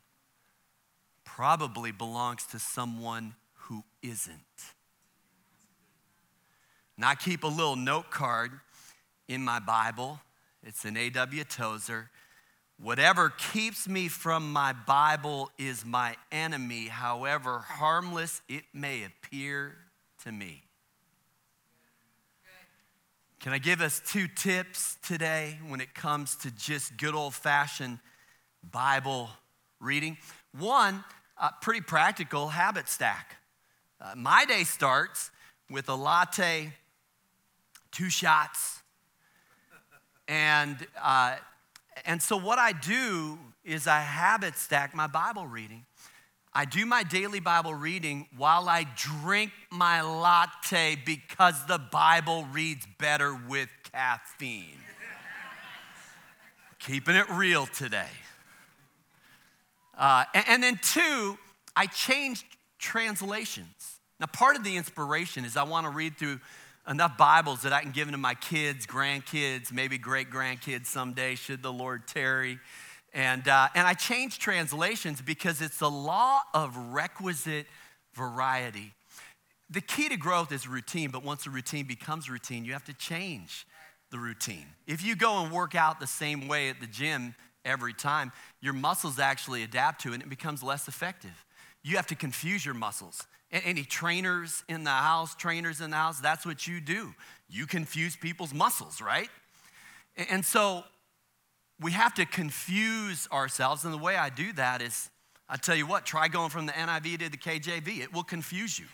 probably 1.24 1.92
belongs 1.92 2.46
to 2.48 2.60
someone 2.60 3.36
who 3.54 3.84
isn't. 4.02 4.34
And 6.96 7.06
I 7.06 7.14
keep 7.14 7.44
a 7.44 7.48
little 7.48 7.76
note 7.76 8.10
card 8.10 8.52
in 9.28 9.44
my 9.44 9.60
Bible. 9.60 10.20
It's 10.64 10.86
an 10.86 10.98
A.W. 10.98 11.44
Tozer. 11.44 12.10
Whatever 12.80 13.30
keeps 13.30 13.88
me 13.88 14.08
from 14.08 14.54
my 14.54 14.74
Bible 14.74 15.50
is 15.58 15.84
my 15.84 16.16
enemy, 16.32 16.88
however 16.88 17.60
harmless 17.60 18.42
it 18.48 18.64
may 18.74 19.04
appear 19.04 19.76
to 20.24 20.32
me. 20.32 20.64
Can 23.40 23.54
I 23.54 23.60
give 23.60 23.82
us 23.82 24.02
two 24.06 24.28
tips 24.28 24.98
today 25.04 25.60
when 25.68 25.80
it 25.80 25.94
comes 25.94 26.36
to 26.38 26.52
just 26.52 26.98
good 26.98 27.16
old 27.16 27.34
fashioned 27.34 28.00
Bible 28.72 29.30
reading? 29.80 30.18
One, 30.58 31.04
uh, 31.40 31.50
pretty 31.62 31.82
practical 31.82 32.50
habit 32.50 32.90
stack. 32.90 33.38
Uh, 34.02 34.14
my 34.16 34.46
day 34.46 34.64
starts 34.64 35.32
with 35.70 35.88
a 35.90 35.96
latte, 35.96 36.74
two 37.92 38.10
shots, 38.10 38.77
and 40.28 40.78
uh, 41.02 41.38
and 42.06 42.22
so, 42.22 42.38
what 42.38 42.60
I 42.60 42.72
do 42.72 43.38
is 43.64 43.88
I 43.88 44.00
habit 44.00 44.56
stack 44.56 44.96
my 44.96 45.08
Bible 45.08 45.48
reading. 45.48 45.86
I 46.54 46.66
do 46.66 46.86
my 46.86 47.04
daily 47.04 47.40
Bible 47.40 47.74
reading 47.74 48.28
while 48.36 48.68
I 48.68 48.88
drink 48.96 49.52
my 49.72 50.02
latte 50.02 50.98
because 51.06 51.66
the 51.68 51.78
Bible 51.78 52.46
reads 52.52 52.88
better 52.98 53.38
with 53.48 53.70
caffeine. 53.92 54.80
Keeping 56.80 57.16
it 57.16 57.30
real 57.30 57.68
today. 57.68 58.08
Uh, 59.98 60.24
and, 60.34 60.46
and 60.48 60.64
then, 60.64 60.80
two, 60.82 61.38
I 61.76 61.88
changed 61.88 62.46
translations. 62.80 64.00
Now, 64.20 64.28
part 64.28 64.56
of 64.56 64.64
the 64.64 64.78
inspiration 64.78 65.46
is 65.46 65.58
I 65.58 65.64
want 65.64 65.86
to 65.86 65.92
read 65.92 66.18
through 66.18 66.40
enough 66.88 67.18
Bibles 67.18 67.64
that 67.64 67.74
I 67.74 67.82
can 67.82 67.92
give 67.92 68.08
them 68.08 68.14
to 68.14 68.18
my 68.18 68.34
kids, 68.34 68.86
grandkids, 68.86 69.72
maybe 69.72 69.98
great 69.98 70.30
grandkids 70.30 70.86
someday, 70.86 71.36
should 71.36 71.62
the 71.62 71.72
Lord 71.72 72.08
tarry. 72.08 72.60
And, 73.14 73.48
uh, 73.48 73.68
and 73.76 73.86
I 73.86 73.94
changed 73.94 74.42
translations 74.42 75.22
because 75.22 75.62
it's 75.62 75.80
the 75.80 75.90
law 75.90 76.42
of 76.54 76.76
requisite 76.94 77.68
variety. 78.14 78.94
The 79.70 79.82
key 79.82 80.08
to 80.10 80.18
growth 80.18 80.52
is 80.52 80.68
routine, 80.68 81.12
but 81.12 81.24
once 81.24 81.44
the 81.44 81.50
routine 81.50 81.86
becomes 81.86 82.30
routine, 82.30 82.64
you 82.64 82.74
have 82.74 82.86
to 82.86 82.94
change 82.94 83.68
the 84.12 84.18
routine. 84.18 84.66
If 84.86 85.04
you 85.04 85.16
go 85.16 85.44
and 85.44 85.52
work 85.52 85.76
out 85.76 86.00
the 86.00 86.08
same 86.08 86.48
way 86.48 86.70
at 86.70 86.80
the 86.80 86.88
gym 86.88 87.36
every 87.66 87.94
time, 87.94 88.32
your 88.62 88.74
muscles 88.74 89.20
actually 89.20 89.64
adapt 89.64 90.02
to 90.04 90.12
it 90.12 90.16
and 90.16 90.24
it 90.24 90.30
becomes 90.30 90.64
less 90.64 90.88
effective. 90.88 91.46
You 91.84 91.98
have 91.98 92.08
to 92.08 92.16
confuse 92.16 92.66
your 92.66 92.76
muscles. 92.76 93.28
Any 93.52 93.84
trainers 93.84 94.64
in 94.68 94.84
the 94.84 94.90
house, 94.90 95.34
trainers 95.34 95.80
in 95.80 95.92
the 95.92 95.96
house, 95.96 96.20
that's 96.20 96.46
what 96.46 96.68
you 96.68 96.82
do. 96.82 97.14
You 97.50 97.66
confuse 97.66 98.16
people's 98.16 98.54
muscles, 98.54 99.02
right? 99.02 99.30
And 100.30 100.44
so 100.44 100.84
we 101.80 101.92
have 101.92 102.14
to 102.16 102.26
confuse 102.26 103.28
ourselves. 103.32 103.86
And 103.86 103.94
the 103.94 104.00
way 104.00 104.18
I 104.18 104.30
do 104.30 104.52
that 104.54 104.82
is, 104.82 105.10
I 105.48 105.56
tell 105.56 105.76
you 105.76 105.88
what, 105.88 106.06
try 106.06 106.28
going 106.28 106.50
from 106.50 106.66
the 106.66 106.74
NIV 106.74 107.20
to 107.20 107.30
the 107.30 107.38
KJV, 107.38 108.02
it 108.02 108.14
will 108.14 108.24
confuse 108.24 108.78
you. 108.78 108.86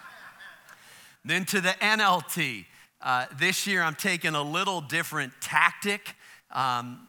then 1.24 1.44
to 1.46 1.60
the 1.60 1.74
NLT. 1.80 2.64
Uh, 3.02 3.26
this 3.38 3.66
year 3.66 3.82
I'm 3.82 3.94
taking 3.94 4.34
a 4.34 4.42
little 4.42 4.80
different 4.80 5.32
tactic. 5.40 6.14
Um, 6.50 7.08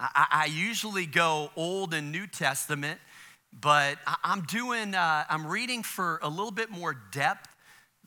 I, 0.00 0.26
I 0.30 0.44
usually 0.46 1.06
go 1.06 1.50
Old 1.54 1.94
and 1.94 2.10
New 2.10 2.26
Testament 2.26 2.98
but 3.52 3.98
I'm 4.24 4.42
doing, 4.42 4.94
uh, 4.94 5.24
I'm 5.28 5.46
reading 5.46 5.82
for 5.82 6.18
a 6.22 6.28
little 6.28 6.50
bit 6.50 6.70
more 6.70 6.96
depth 7.12 7.48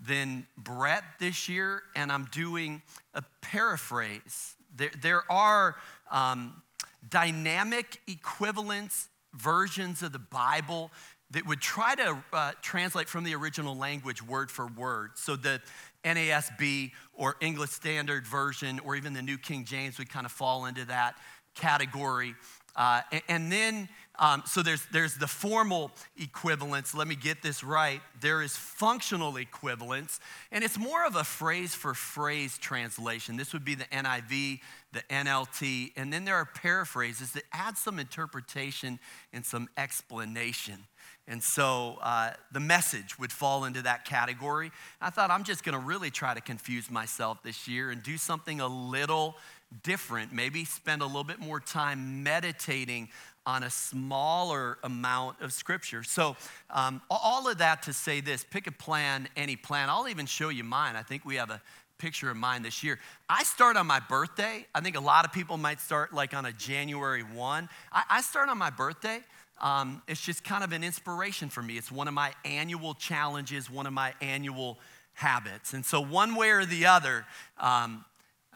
than 0.01 0.47
breadth 0.57 1.05
this 1.19 1.47
year, 1.47 1.83
and 1.95 2.11
I'm 2.11 2.25
doing 2.25 2.81
a 3.13 3.23
paraphrase. 3.41 4.55
There, 4.75 4.91
there 5.01 5.31
are 5.31 5.75
um, 6.11 6.61
dynamic 7.09 8.01
equivalence 8.07 9.07
versions 9.33 10.01
of 10.01 10.11
the 10.11 10.19
Bible 10.19 10.91
that 11.31 11.45
would 11.45 11.61
try 11.61 11.95
to 11.95 12.17
uh, 12.33 12.51
translate 12.61 13.09
from 13.09 13.23
the 13.23 13.35
original 13.35 13.75
language 13.75 14.21
word 14.21 14.51
for 14.51 14.67
word. 14.67 15.11
So 15.15 15.35
the 15.35 15.61
NASB 16.03 16.91
or 17.13 17.35
English 17.41 17.71
Standard 17.71 18.27
Version 18.27 18.79
or 18.79 18.95
even 18.95 19.13
the 19.13 19.21
New 19.21 19.37
King 19.37 19.65
James 19.65 19.97
would 19.97 20.09
kind 20.09 20.25
of 20.25 20.31
fall 20.31 20.65
into 20.65 20.85
that 20.85 21.15
category. 21.55 22.35
Uh, 22.75 23.01
and, 23.12 23.22
and, 23.27 23.51
then, 23.51 23.89
um, 24.20 24.44
so 24.46 24.62
there's, 24.62 24.86
there's 24.91 25.15
the 25.15 25.27
formal 25.27 25.91
equivalence. 26.17 26.94
Let 26.94 27.08
me 27.08 27.15
get 27.15 27.41
this 27.41 27.63
right. 27.63 28.01
There 28.22 28.41
is 28.41 28.55
functional 28.55 29.38
equivalence, 29.38 30.20
and 30.51 30.63
it's 30.63 30.77
more 30.77 31.05
of 31.05 31.15
a 31.15 31.24
phrase 31.24 31.74
for 31.74 31.94
phrase 31.94 32.58
translation. 32.58 33.38
This 33.38 33.53
would 33.53 33.65
be 33.65 33.75
the 33.75 33.86
NIV, 33.86 34.60
the 34.94 35.03
NLT, 35.10 35.94
and 35.96 36.12
then 36.12 36.25
there 36.25 36.36
are 36.36 36.46
paraphrases 36.46 37.32
that 37.34 37.44
add 37.53 37.77
some 37.77 38.00
interpretation 38.00 39.00
and 39.34 39.46
some 39.46 39.70
explanation. 39.77 40.86
And 41.27 41.41
so 41.41 41.98
uh, 42.01 42.32
the 42.51 42.60
message 42.60 43.17
would 43.17 43.32
fall 43.32 43.65
into 43.65 43.82
that 43.82 44.05
category. 44.05 44.72
I 45.01 45.10
thought 45.10 45.32
I'm 45.32 45.44
just 45.44 45.63
going 45.63 45.74
to 45.74 45.84
really 45.84 46.12
try 46.12 46.36
to 46.36 46.41
confuse 46.41 46.91
myself 46.91 47.41
this 47.41 47.67
year 47.67 47.89
and 47.89 48.03
do 48.03 48.17
something 48.17 48.62
a 48.62 48.67
little 48.67 49.36
different, 49.84 50.34
maybe 50.34 50.65
spend 50.65 51.01
a 51.01 51.05
little 51.05 51.24
bit 51.24 51.39
more 51.39 51.60
time 51.60 52.24
meditating 52.24 53.10
on 53.45 53.63
a 53.63 53.69
smaller 53.69 54.77
amount 54.84 55.39
of 55.41 55.53
scripture. 55.53 56.03
So, 56.03 56.36
um, 56.69 57.01
all 57.10 57.48
of 57.48 57.60
that 57.60 57.84
to 57.84 57.93
say 57.93 58.22
this 58.22 58.43
pick 58.43 58.67
a 58.67 58.72
plan, 58.72 59.27
any 59.36 59.55
plan. 59.55 59.89
I'll 59.89 60.07
even 60.07 60.25
show 60.25 60.50
you 60.50 60.63
mine. 60.63 60.95
I 60.95 61.03
think 61.03 61.25
we 61.25 61.36
have 61.36 61.51
a 61.51 61.62
picture 61.98 62.29
of 62.29 62.38
mine 62.38 62.63
this 62.63 62.84
year. 62.84 63.00
I 63.29 63.43
start 63.43 63.77
on 63.77 63.88
my 63.88 64.00
birthday. 64.00 64.65
I 64.74 64.81
think 64.81 64.98
a 64.98 65.01
lot 65.01 65.25
of 65.25 65.31
people 65.31 65.57
might 65.57 65.79
start 65.79 66.13
like 66.13 66.34
on 66.34 66.45
a 66.45 66.51
January 66.51 67.24
1. 67.24 67.69
I, 67.91 68.03
I 68.10 68.22
start 68.22 68.50
on 68.50 68.57
my 68.57 68.69
birthday. 68.69 69.19
Um, 69.62 70.01
it's 70.07 70.22
just 70.22 70.43
kind 70.43 70.63
of 70.63 70.74
an 70.74 70.84
inspiration 70.84 71.50
for 71.50 71.62
me. 71.62 71.77
It's 71.77 71.91
one 71.91 72.07
of 72.07 72.13
my 72.13 72.34
annual 72.43 72.93
challenges, 72.93 73.69
one 73.69 73.86
of 73.86 73.93
my 73.93 74.13
annual 74.22 74.77
habits. 75.13 75.74
And 75.74 75.86
so, 75.86 76.01
one 76.01 76.36
way 76.36 76.50
or 76.50 76.65
the 76.65 76.88
other, 76.88 77.25
um, 77.60 78.03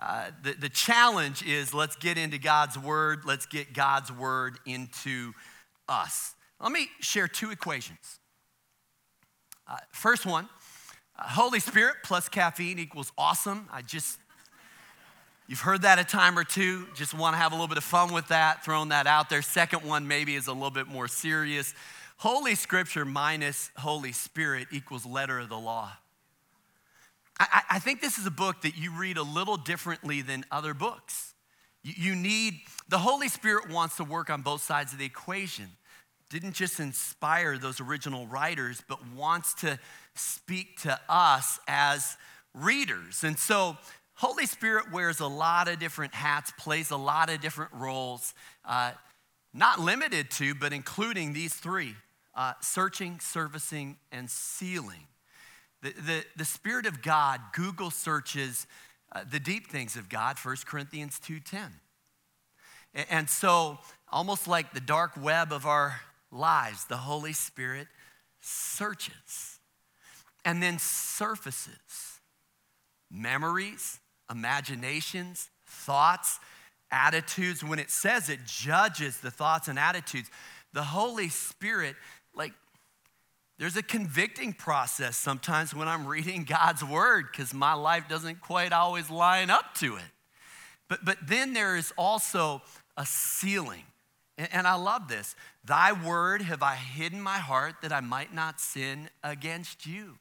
uh, 0.01 0.32
the, 0.44 0.53
the 0.53 0.70
challenge 0.70 1.44
is 1.44 1.74
let's 1.74 1.98
get 1.98 2.18
into 2.18 2.38
God's 2.38 2.77
word, 2.77 3.25
let's 3.25 3.46
get 3.46 3.74
God's 3.74 4.12
word 4.12 4.58
into 4.65 5.34
us. 5.89 6.36
Let 6.62 6.72
me 6.72 6.88
share 7.01 7.27
two 7.27 7.51
equations. 7.51 8.20
Uh, 9.68 9.77
first 9.91 10.25
one 10.25 10.48
uh, 11.18 11.24
Holy 11.24 11.60
Spirit 11.60 11.98
plus 12.03 12.29
caffeine 12.29 12.79
equals 12.79 13.12
awesome. 13.18 13.68
I 13.72 13.82
just, 13.82 14.20
you've 15.48 15.60
heard 15.60 15.82
that 15.82 16.00
a 16.00 16.06
time 16.06 16.39
or 16.39 16.46
two, 16.46 16.88
just 16.96 17.13
want 17.13 17.34
to 17.34 17.38
have 17.38 17.51
a 17.51 17.56
little 17.56 17.68
bit 17.68 17.77
of 17.77 17.84
fun 17.84 18.13
with 18.13 18.29
that, 18.29 18.63
throwing 18.63 18.89
that 18.89 19.06
out 19.06 19.29
there. 19.29 19.41
Second 19.41 19.84
one 19.84 20.08
maybe 20.08 20.36
is 20.36 20.48
a 20.48 20.53
little 20.53 20.72
bit 20.72 20.88
more 20.88 21.10
serious. 21.10 21.74
Holy 22.18 22.56
Scripture 22.56 23.03
minus 23.03 23.70
Holy 23.77 24.13
Spirit 24.13 24.68
equals 24.72 25.06
letter 25.06 25.39
of 25.39 25.50
the 25.50 25.60
law. 25.60 25.91
I, 27.39 27.62
I, 27.72 27.79
think 27.79 28.01
this 28.01 28.17
is 28.17 28.25
a 28.25 28.31
book 28.31 28.62
that 28.63 28.77
you 28.77 28.91
read 28.91 29.17
a 29.17 29.24
little 29.24 29.55
differently 29.55 30.22
than 30.22 30.43
other 30.51 30.74
books. 30.74 31.34
You, 31.84 31.93
you 32.10 32.15
need, 32.15 32.55
the 32.89 32.98
Holy 32.98 33.29
Spirit 33.29 33.69
wants 33.69 33.98
to 33.98 34.03
work 34.03 34.29
on 34.29 34.41
both 34.41 34.62
sides 34.62 34.91
of 34.91 35.00
the 35.00 35.05
equation. 35.05 35.67
Didn't 36.29 36.53
just 36.53 36.79
inspire 36.79 37.58
those 37.58 37.79
original 37.79 38.27
writers, 38.27 38.84
but 38.88 39.00
wants 39.15 39.53
to 39.55 39.79
speak 40.15 40.81
to 40.81 41.00
us 41.08 41.60
as 41.67 42.17
readers. 42.53 43.24
And 43.24 43.39
so, 43.39 43.77
Holy 44.15 44.46
Spirit 44.46 44.91
wears 44.91 45.22
a 45.22 45.27
lot 45.27 45.69
of 45.69 45.79
different 45.79 46.13
hats, 46.13 46.51
plays 46.58 46.91
a 46.91 46.98
lot 46.98 47.29
of 47.29 47.39
different 47.39 47.72
roles, 47.74 48.34
uh, 48.65 48.91
not 49.53 49.79
limited 49.79 50.29
to, 50.31 50.53
but 50.53 50.74
including 50.74 51.31
these 51.31 51.53
three 51.53 51.96
uh, 52.36 52.53
searching, 52.62 53.19
servicing, 53.22 53.98
and 54.12 54.29
sealing. 54.29 55.08
The, 55.82 55.92
the, 55.92 56.26
the 56.38 56.46
Spirit 56.46 56.86
of 56.86 57.02
God, 57.02 57.40
Google 57.54 57.92
searches 57.92 58.68
uh, 59.12 59.24
the 59.30 59.40
deep 59.40 59.68
things 59.68 59.96
of 59.96 60.10
God, 60.10 60.38
1 60.38 60.58
Corinthians 60.66 61.20
2.10. 61.26 61.72
And, 62.94 63.06
and 63.10 63.30
so, 63.30 63.80
almost 64.12 64.48
like 64.48 64.74
the 64.74 64.80
dark 64.80 65.12
web 65.22 65.52
of 65.52 65.65
our 65.65 66.02
lives, 66.32 66.86
the 66.86 66.98
Holy 66.98 67.34
Spirit 67.34 67.88
searches 68.42 69.60
and 70.46 70.62
then 70.62 70.80
surfaces 70.80 72.20
memories, 73.12 74.00
imaginations, 74.30 75.50
thoughts, 75.65 76.39
attitudes. 76.92 77.63
When 77.63 77.80
it 77.80 77.89
says 77.89 78.30
it 78.30 78.39
judges 78.46 79.20
the 79.20 79.32
thoughts 79.32 79.68
and 79.68 79.80
attitudes, 79.80 80.30
the 80.74 80.84
Holy 80.84 81.30
Spirit, 81.30 81.96
like, 82.36 82.54
there's 83.60 83.76
a 83.76 83.84
convicting 83.84 84.54
process 84.54 85.17
sometimes 85.17 85.76
when 85.76 85.89
I'm 85.89 86.08
reading 86.08 86.45
God's 86.45 86.84
word 86.84 87.28
because 87.30 87.54
my 87.54 87.74
life 87.74 88.08
doesn't 88.08 88.39
quite 88.39 88.72
always 88.72 89.10
line 89.10 89.50
up 89.50 89.76
to 89.76 89.98
it. 89.98 90.12
But, 90.88 91.04
but 91.04 91.17
then 91.28 91.54
there 91.54 91.76
is 91.76 91.93
also 91.98 92.62
a 92.95 93.06
sealing. 93.06 93.84
And, 94.38 94.48
and 94.54 94.65
I 94.65 94.76
love 94.76 95.10
this. 95.10 95.36
Thy 95.65 95.91
word 95.91 96.41
have 96.41 96.63
I 96.63 96.76
hidden 96.76 97.22
my 97.22 97.38
heart 97.38 97.76
that 97.82 97.91
I 97.91 98.00
might 98.00 98.34
not 98.34 98.62
sin 98.62 99.10
against 99.26 99.86
you. 99.86 100.17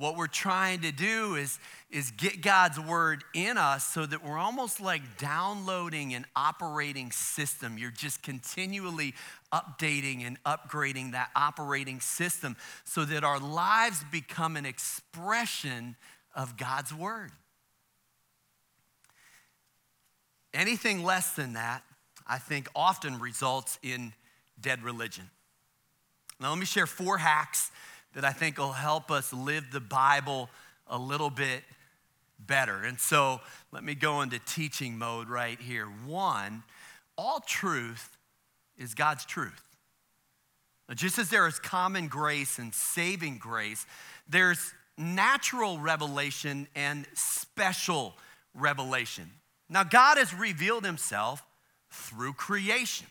What 0.00 0.16
we're 0.16 0.28
trying 0.28 0.80
to 0.80 0.92
do 0.92 1.34
is, 1.34 1.58
is 1.90 2.10
get 2.12 2.40
God's 2.40 2.80
word 2.80 3.22
in 3.34 3.58
us 3.58 3.86
so 3.86 4.06
that 4.06 4.24
we're 4.24 4.38
almost 4.38 4.80
like 4.80 5.02
downloading 5.18 6.14
an 6.14 6.24
operating 6.34 7.12
system. 7.12 7.76
You're 7.76 7.90
just 7.90 8.22
continually 8.22 9.12
updating 9.52 10.26
and 10.26 10.42
upgrading 10.44 11.12
that 11.12 11.28
operating 11.36 12.00
system 12.00 12.56
so 12.84 13.04
that 13.04 13.24
our 13.24 13.38
lives 13.38 14.02
become 14.10 14.56
an 14.56 14.64
expression 14.64 15.96
of 16.34 16.56
God's 16.56 16.94
word. 16.94 17.32
Anything 20.54 21.04
less 21.04 21.34
than 21.34 21.52
that, 21.52 21.82
I 22.26 22.38
think, 22.38 22.68
often 22.74 23.20
results 23.20 23.78
in 23.82 24.14
dead 24.58 24.82
religion. 24.82 25.28
Now, 26.40 26.48
let 26.48 26.58
me 26.58 26.64
share 26.64 26.86
four 26.86 27.18
hacks 27.18 27.70
that 28.14 28.24
I 28.24 28.32
think 28.32 28.58
will 28.58 28.72
help 28.72 29.10
us 29.10 29.32
live 29.32 29.70
the 29.70 29.80
Bible 29.80 30.50
a 30.86 30.98
little 30.98 31.30
bit 31.30 31.62
better. 32.38 32.82
And 32.82 32.98
so 32.98 33.40
let 33.72 33.84
me 33.84 33.94
go 33.94 34.22
into 34.22 34.38
teaching 34.38 34.98
mode 34.98 35.28
right 35.28 35.60
here. 35.60 35.86
One, 35.86 36.62
all 37.16 37.40
truth 37.40 38.16
is 38.76 38.94
God's 38.94 39.24
truth. 39.24 39.62
Now, 40.88 40.94
just 40.94 41.18
as 41.18 41.30
there 41.30 41.46
is 41.46 41.58
common 41.60 42.08
grace 42.08 42.58
and 42.58 42.74
saving 42.74 43.38
grace, 43.38 43.86
there's 44.28 44.72
natural 44.98 45.78
revelation 45.78 46.66
and 46.74 47.06
special 47.14 48.14
revelation. 48.54 49.30
Now, 49.68 49.84
God 49.84 50.18
has 50.18 50.34
revealed 50.34 50.84
himself 50.84 51.44
through 51.90 52.32
creation. 52.32 53.06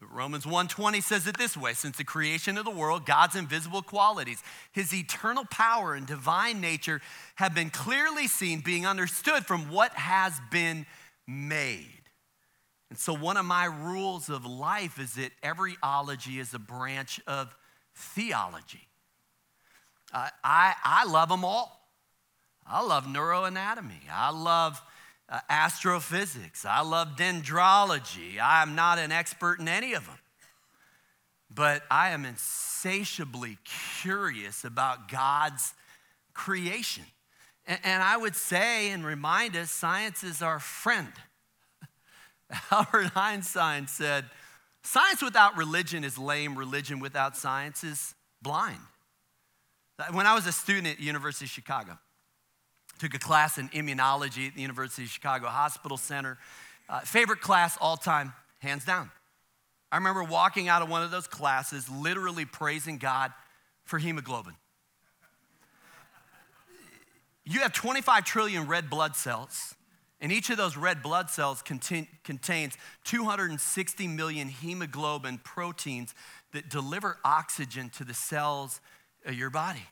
Romans 0.00 0.44
1:20 0.44 1.00
says 1.00 1.26
it 1.26 1.38
this 1.38 1.56
way, 1.56 1.72
since 1.72 1.96
the 1.96 2.04
creation 2.04 2.58
of 2.58 2.64
the 2.64 2.70
world, 2.70 3.06
God's 3.06 3.34
invisible 3.34 3.82
qualities, 3.82 4.42
his 4.72 4.92
eternal 4.92 5.46
power 5.46 5.94
and 5.94 6.06
divine 6.06 6.60
nature 6.60 7.00
have 7.36 7.54
been 7.54 7.70
clearly 7.70 8.28
seen 8.28 8.60
being 8.60 8.86
understood 8.86 9.46
from 9.46 9.70
what 9.70 9.92
has 9.92 10.38
been 10.50 10.86
made. 11.26 12.02
And 12.90 12.98
so 12.98 13.14
one 13.14 13.36
of 13.36 13.46
my 13.46 13.64
rules 13.64 14.28
of 14.28 14.44
life 14.44 14.98
is 14.98 15.14
that 15.14 15.32
every 15.42 15.76
ology 15.82 16.38
is 16.38 16.54
a 16.54 16.58
branch 16.58 17.20
of 17.26 17.54
theology. 17.94 18.86
Uh, 20.12 20.28
I, 20.44 20.74
I 20.84 21.04
love 21.04 21.28
them 21.28 21.44
all. 21.44 21.90
I 22.66 22.82
love 22.82 23.04
neuroanatomy. 23.04 24.08
I 24.12 24.30
love 24.30 24.80
uh, 25.28 25.40
astrophysics. 25.48 26.64
I 26.64 26.82
love 26.82 27.16
dendrology. 27.16 28.38
I 28.40 28.62
am 28.62 28.74
not 28.74 28.98
an 28.98 29.12
expert 29.12 29.58
in 29.60 29.68
any 29.68 29.94
of 29.94 30.06
them. 30.06 30.18
But 31.50 31.82
I 31.90 32.10
am 32.10 32.24
insatiably 32.24 33.58
curious 34.00 34.64
about 34.64 35.08
God's 35.08 35.74
creation. 36.34 37.04
And, 37.66 37.78
and 37.82 38.02
I 38.02 38.16
would 38.16 38.36
say 38.36 38.90
and 38.90 39.04
remind 39.04 39.56
us 39.56 39.70
science 39.70 40.22
is 40.22 40.42
our 40.42 40.58
friend. 40.58 41.12
Albert 42.70 43.16
Einstein 43.16 43.86
said, 43.86 44.24
Science 44.82 45.20
without 45.20 45.56
religion 45.56 46.04
is 46.04 46.16
lame, 46.16 46.56
religion 46.56 47.00
without 47.00 47.36
science 47.36 47.82
is 47.82 48.14
blind. 48.40 48.78
When 50.12 50.26
I 50.26 50.34
was 50.34 50.46
a 50.46 50.52
student 50.52 50.86
at 50.86 51.00
University 51.00 51.46
of 51.46 51.50
Chicago, 51.50 51.98
took 52.98 53.14
a 53.14 53.18
class 53.18 53.58
in 53.58 53.68
immunology 53.70 54.48
at 54.48 54.54
the 54.54 54.62
University 54.62 55.04
of 55.04 55.08
Chicago 55.08 55.46
Hospital 55.46 55.96
Center. 55.96 56.38
Uh, 56.88 57.00
favorite 57.00 57.40
class 57.40 57.76
all 57.80 57.96
time, 57.96 58.32
hands 58.60 58.84
down. 58.84 59.10
I 59.90 59.96
remember 59.96 60.24
walking 60.24 60.68
out 60.68 60.82
of 60.82 60.88
one 60.88 61.02
of 61.02 61.10
those 61.10 61.26
classes 61.26 61.88
literally 61.88 62.44
praising 62.44 62.98
God 62.98 63.32
for 63.84 63.98
hemoglobin. 63.98 64.54
You 67.44 67.60
have 67.60 67.72
25 67.72 68.24
trillion 68.24 68.66
red 68.66 68.90
blood 68.90 69.14
cells, 69.14 69.74
And 70.20 70.32
each 70.32 70.50
of 70.50 70.56
those 70.56 70.76
red 70.76 71.02
blood 71.02 71.30
cells 71.30 71.62
contain, 71.62 72.08
contains 72.24 72.76
260 73.04 74.08
million 74.08 74.48
hemoglobin 74.48 75.38
proteins 75.38 76.14
that 76.52 76.68
deliver 76.68 77.18
oxygen 77.24 77.90
to 77.90 78.04
the 78.04 78.14
cells 78.14 78.80
of 79.24 79.34
your 79.34 79.50
body. 79.50 79.84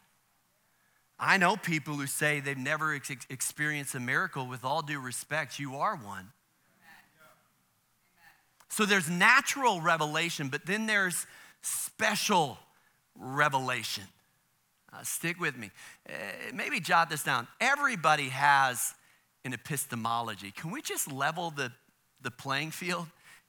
I 1.26 1.38
know 1.38 1.56
people 1.56 1.94
who 1.94 2.06
say 2.06 2.40
they've 2.40 2.56
never 2.56 2.94
ex- 2.94 3.10
experienced 3.30 3.94
a 3.94 4.00
miracle. 4.00 4.46
With 4.46 4.62
all 4.62 4.82
due 4.82 5.00
respect, 5.00 5.58
you 5.58 5.76
are 5.76 5.96
one. 5.96 6.28
So 8.68 8.84
there's 8.84 9.08
natural 9.08 9.80
revelation, 9.80 10.48
but 10.48 10.66
then 10.66 10.84
there's 10.86 11.26
special 11.62 12.58
revelation. 13.18 14.04
Uh, 14.92 15.02
stick 15.02 15.40
with 15.40 15.56
me. 15.56 15.70
Uh, 16.06 16.12
maybe 16.52 16.78
jot 16.78 17.08
this 17.08 17.22
down. 17.22 17.48
Everybody 17.58 18.28
has 18.28 18.92
an 19.46 19.54
epistemology. 19.54 20.50
Can 20.50 20.70
we 20.72 20.82
just 20.82 21.10
level 21.10 21.50
the, 21.50 21.72
the 22.20 22.30
playing 22.30 22.70
field? 22.70 23.06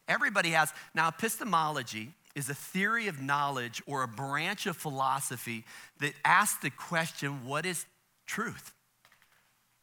Everybody 0.07 0.51
has. 0.51 0.71
Now, 0.93 1.09
epistemology 1.09 2.13
is 2.35 2.49
a 2.49 2.53
theory 2.53 3.07
of 3.07 3.21
knowledge 3.21 3.81
or 3.87 4.03
a 4.03 4.07
branch 4.07 4.65
of 4.67 4.75
philosophy 4.75 5.63
that 5.99 6.13
asks 6.23 6.61
the 6.61 6.69
question 6.69 7.45
what 7.45 7.65
is 7.65 7.85
truth? 8.27 8.73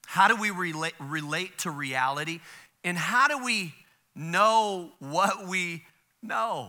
How 0.06 0.28
do 0.28 0.36
we 0.36 0.50
relate, 0.50 0.94
relate 1.00 1.58
to 1.58 1.70
reality? 1.70 2.40
And 2.84 2.98
how 2.98 3.28
do 3.28 3.42
we 3.42 3.72
know 4.14 4.92
what 4.98 5.48
we 5.48 5.84
know? 6.22 6.68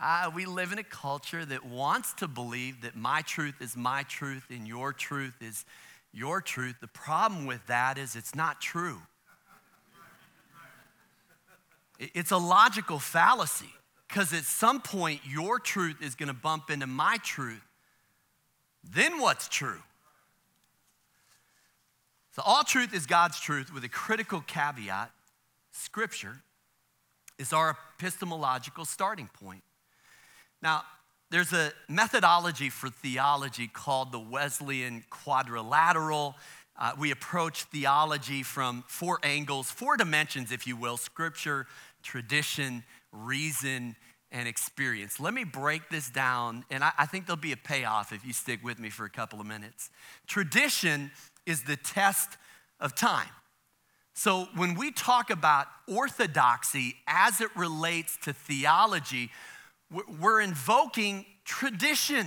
Uh, 0.00 0.30
we 0.34 0.46
live 0.46 0.72
in 0.72 0.78
a 0.78 0.84
culture 0.84 1.44
that 1.44 1.64
wants 1.64 2.14
to 2.14 2.26
believe 2.26 2.80
that 2.80 2.96
my 2.96 3.20
truth 3.22 3.54
is 3.60 3.76
my 3.76 4.02
truth 4.04 4.46
and 4.50 4.66
your 4.66 4.92
truth 4.92 5.34
is 5.40 5.64
your 6.12 6.40
truth. 6.40 6.76
The 6.80 6.88
problem 6.88 7.46
with 7.46 7.64
that 7.66 7.98
is 7.98 8.16
it's 8.16 8.34
not 8.34 8.60
true. 8.60 9.00
It's 11.98 12.32
a 12.32 12.38
logical 12.38 12.98
fallacy 12.98 13.72
because 14.14 14.32
at 14.32 14.44
some 14.44 14.80
point 14.80 15.20
your 15.28 15.58
truth 15.58 16.00
is 16.00 16.14
going 16.14 16.28
to 16.28 16.34
bump 16.34 16.70
into 16.70 16.86
my 16.86 17.16
truth. 17.24 17.66
Then 18.84 19.20
what's 19.20 19.48
true? 19.48 19.82
So, 22.36 22.42
all 22.46 22.62
truth 22.62 22.94
is 22.94 23.06
God's 23.06 23.40
truth 23.40 23.74
with 23.74 23.82
a 23.82 23.88
critical 23.88 24.40
caveat. 24.46 25.10
Scripture 25.72 26.42
is 27.40 27.52
our 27.52 27.76
epistemological 27.98 28.84
starting 28.84 29.28
point. 29.34 29.64
Now, 30.62 30.82
there's 31.30 31.52
a 31.52 31.72
methodology 31.88 32.70
for 32.70 32.90
theology 32.90 33.66
called 33.66 34.12
the 34.12 34.20
Wesleyan 34.20 35.02
quadrilateral. 35.10 36.36
Uh, 36.78 36.92
we 36.96 37.10
approach 37.10 37.64
theology 37.64 38.44
from 38.44 38.84
four 38.86 39.18
angles, 39.24 39.72
four 39.72 39.96
dimensions, 39.96 40.52
if 40.52 40.68
you 40.68 40.76
will 40.76 40.96
scripture, 40.96 41.66
tradition, 42.04 42.84
reason, 43.12 43.96
and 44.34 44.48
experience. 44.48 45.20
Let 45.20 45.32
me 45.32 45.44
break 45.44 45.88
this 45.88 46.10
down, 46.10 46.64
and 46.68 46.82
I, 46.82 46.92
I 46.98 47.06
think 47.06 47.26
there'll 47.26 47.40
be 47.40 47.52
a 47.52 47.56
payoff 47.56 48.12
if 48.12 48.26
you 48.26 48.32
stick 48.32 48.62
with 48.64 48.80
me 48.80 48.90
for 48.90 49.06
a 49.06 49.10
couple 49.10 49.40
of 49.40 49.46
minutes. 49.46 49.90
Tradition 50.26 51.12
is 51.46 51.62
the 51.62 51.76
test 51.76 52.36
of 52.80 52.96
time. 52.96 53.28
So 54.12 54.48
when 54.56 54.74
we 54.74 54.90
talk 54.90 55.30
about 55.30 55.66
orthodoxy 55.86 56.96
as 57.06 57.40
it 57.40 57.48
relates 57.56 58.16
to 58.24 58.32
theology, 58.32 59.30
we're 60.20 60.40
invoking 60.40 61.26
tradition. 61.44 62.26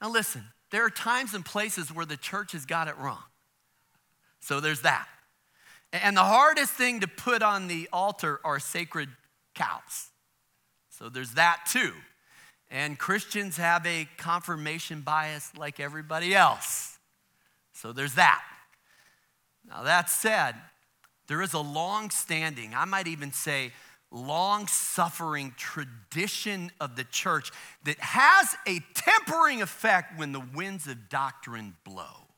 Now, 0.00 0.10
listen, 0.10 0.44
there 0.70 0.84
are 0.84 0.90
times 0.90 1.34
and 1.34 1.44
places 1.44 1.92
where 1.92 2.06
the 2.06 2.16
church 2.16 2.52
has 2.52 2.66
got 2.66 2.88
it 2.88 2.98
wrong. 2.98 3.22
So 4.40 4.58
there's 4.58 4.82
that. 4.82 5.06
And 5.92 6.16
the 6.16 6.24
hardest 6.24 6.72
thing 6.72 7.00
to 7.00 7.06
put 7.06 7.42
on 7.42 7.68
the 7.68 7.88
altar 7.92 8.40
are 8.44 8.58
sacred 8.58 9.08
cows. 9.54 10.11
So 11.02 11.08
there's 11.08 11.32
that 11.32 11.66
too. 11.68 11.90
And 12.70 12.96
Christians 12.96 13.56
have 13.56 13.84
a 13.84 14.08
confirmation 14.18 15.00
bias 15.00 15.50
like 15.58 15.80
everybody 15.80 16.32
else. 16.32 16.96
So 17.72 17.92
there's 17.92 18.14
that. 18.14 18.40
Now, 19.68 19.82
that 19.82 20.08
said, 20.08 20.54
there 21.26 21.42
is 21.42 21.54
a 21.54 21.58
long 21.58 22.10
standing, 22.10 22.72
I 22.72 22.84
might 22.84 23.08
even 23.08 23.32
say, 23.32 23.72
long 24.12 24.68
suffering 24.68 25.54
tradition 25.56 26.70
of 26.80 26.94
the 26.94 27.02
church 27.02 27.50
that 27.82 27.98
has 27.98 28.54
a 28.68 28.78
tempering 28.94 29.60
effect 29.60 30.16
when 30.16 30.30
the 30.30 30.42
winds 30.54 30.86
of 30.86 31.08
doctrine 31.08 31.74
blow. 31.82 32.28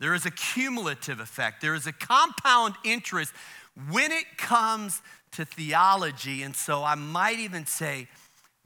There 0.00 0.14
is 0.14 0.26
a 0.26 0.32
cumulative 0.32 1.20
effect, 1.20 1.60
there 1.60 1.76
is 1.76 1.86
a 1.86 1.92
compound 1.92 2.74
interest 2.84 3.32
when 3.90 4.10
it 4.10 4.36
comes 4.36 5.00
to 5.32 5.44
theology. 5.44 6.42
And 6.42 6.54
so 6.54 6.82
I 6.84 6.94
might 6.94 7.38
even 7.38 7.66
say, 7.66 8.08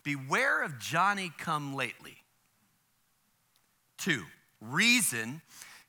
beware 0.03 0.63
of 0.63 0.79
Johnny 0.79 1.31
come 1.39 1.75
lately. 1.75 2.17
Two, 3.99 4.25
reason 4.61 5.43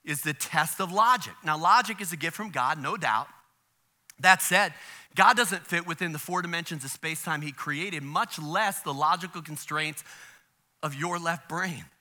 is 0.03 0.21
the 0.21 0.33
test 0.33 0.81
of 0.81 0.91
logic. 0.91 1.33
Now, 1.43 1.57
logic 1.57 2.01
is 2.01 2.11
a 2.11 2.17
gift 2.17 2.35
from 2.35 2.49
God, 2.49 2.77
no 2.77 2.97
doubt. 2.97 3.27
That 4.19 4.41
said, 4.41 4.73
God 5.15 5.37
doesn't 5.37 5.65
fit 5.65 5.87
within 5.87 6.11
the 6.11 6.19
four 6.19 6.41
dimensions 6.41 6.83
of 6.83 6.91
space 6.91 7.23
time 7.23 7.41
He 7.41 7.51
created, 7.51 8.03
much 8.03 8.39
less 8.39 8.81
the 8.81 8.93
logical 8.93 9.41
constraints 9.41 10.03
of 10.81 10.95
your 10.95 11.19
left 11.19 11.47
brain. 11.47 11.85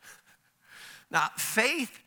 Now, 1.10 1.28
faith 1.36 2.00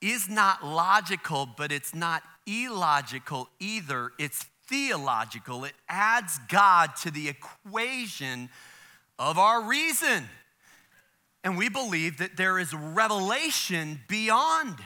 is 0.00 0.26
not 0.26 0.64
logical, 0.64 1.46
but 1.58 1.70
it's 1.70 1.94
not 1.94 2.22
illogical 2.46 3.48
either. 3.58 4.12
It's 4.18 4.44
theological, 4.68 5.64
it 5.64 5.72
adds 5.88 6.38
God 6.48 6.94
to 7.02 7.10
the 7.10 7.28
equation 7.28 8.48
of 9.18 9.36
our 9.36 9.64
reason. 9.64 10.28
And 11.42 11.58
we 11.58 11.68
believe 11.68 12.18
that 12.18 12.36
there 12.36 12.58
is 12.58 12.72
revelation 12.72 14.00
beyond 14.08 14.76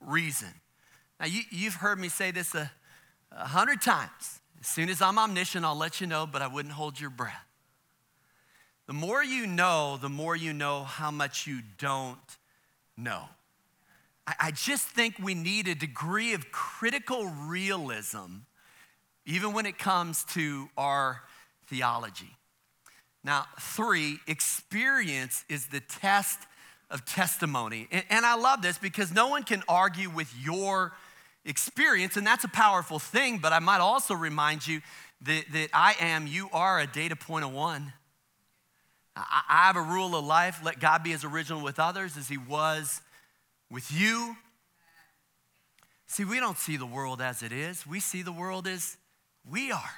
reason. 0.00 0.48
Now, 1.18 1.26
you, 1.26 1.70
have 1.70 1.80
heard 1.80 1.98
me 1.98 2.08
say 2.08 2.32
this 2.32 2.54
a, 2.54 2.70
a 3.32 3.46
hundred 3.46 3.80
times. 3.80 4.40
As 4.60 4.66
soon 4.66 4.88
as 4.88 5.00
I'm 5.00 5.18
omniscient, 5.18 5.64
I'll 5.64 5.76
let 5.76 6.00
you 6.00 6.06
know, 6.06 6.26
but 6.26 6.42
I 6.42 6.46
wouldn't 6.46 6.74
hold 6.74 7.00
your 7.00 7.10
breath. 7.10 7.46
The 8.86 8.92
more 8.92 9.24
you 9.24 9.46
know, 9.46 9.96
the 10.00 10.08
more 10.08 10.36
you 10.36 10.52
know 10.52 10.84
how 10.84 11.10
much 11.10 11.46
you 11.46 11.60
don't 11.78 12.18
know. 12.96 13.24
I, 14.26 14.50
just 14.52 14.88
think 14.88 15.16
we 15.18 15.34
need 15.34 15.68
a 15.68 15.74
degree 15.74 16.32
of 16.32 16.50
critical 16.50 17.26
realism 17.26 18.44
even 19.26 19.52
when 19.52 19.66
it 19.66 19.78
comes 19.78 20.24
to 20.24 20.68
our 20.76 21.22
theology. 21.66 22.36
Now, 23.22 23.46
three, 23.58 24.18
experience 24.26 25.44
is 25.48 25.66
the 25.66 25.80
test 25.80 26.38
of 26.90 27.04
testimony. 27.04 27.88
And, 27.90 28.04
and, 28.10 28.26
I 28.26 28.34
love 28.34 28.60
this 28.60 28.76
because 28.76 29.12
no 29.12 29.28
one 29.28 29.42
can 29.42 29.62
argue 29.66 30.10
with 30.10 30.32
your 30.38 30.92
experience, 31.44 32.16
and 32.16 32.26
that's 32.26 32.44
a 32.44 32.48
powerful 32.48 32.98
thing, 32.98 33.38
but 33.38 33.52
I 33.52 33.58
might 33.58 33.80
also 33.80 34.14
remind 34.14 34.66
you 34.66 34.80
that, 35.22 35.44
that 35.52 35.68
I 35.72 35.96
am, 36.00 36.26
you 36.26 36.48
are 36.52 36.80
a 36.80 36.86
data 36.86 37.16
point 37.16 37.44
of 37.44 37.52
one. 37.52 37.94
I, 39.16 39.42
I 39.48 39.66
have 39.66 39.76
a 39.76 39.82
rule 39.82 40.14
of 40.14 40.24
life 40.24 40.60
let 40.62 40.78
God 40.78 41.02
be 41.02 41.12
as 41.12 41.24
original 41.24 41.62
with 41.62 41.78
others 41.78 42.16
as 42.18 42.28
He 42.28 42.36
was 42.36 43.00
with 43.74 43.92
you. 43.92 44.36
See, 46.06 46.24
we 46.24 46.38
don't 46.38 46.56
see 46.56 46.76
the 46.76 46.86
world 46.86 47.20
as 47.20 47.42
it 47.42 47.52
is, 47.52 47.86
we 47.86 48.00
see 48.00 48.22
the 48.22 48.32
world 48.32 48.68
as 48.68 48.96
we 49.50 49.72
are. 49.72 49.90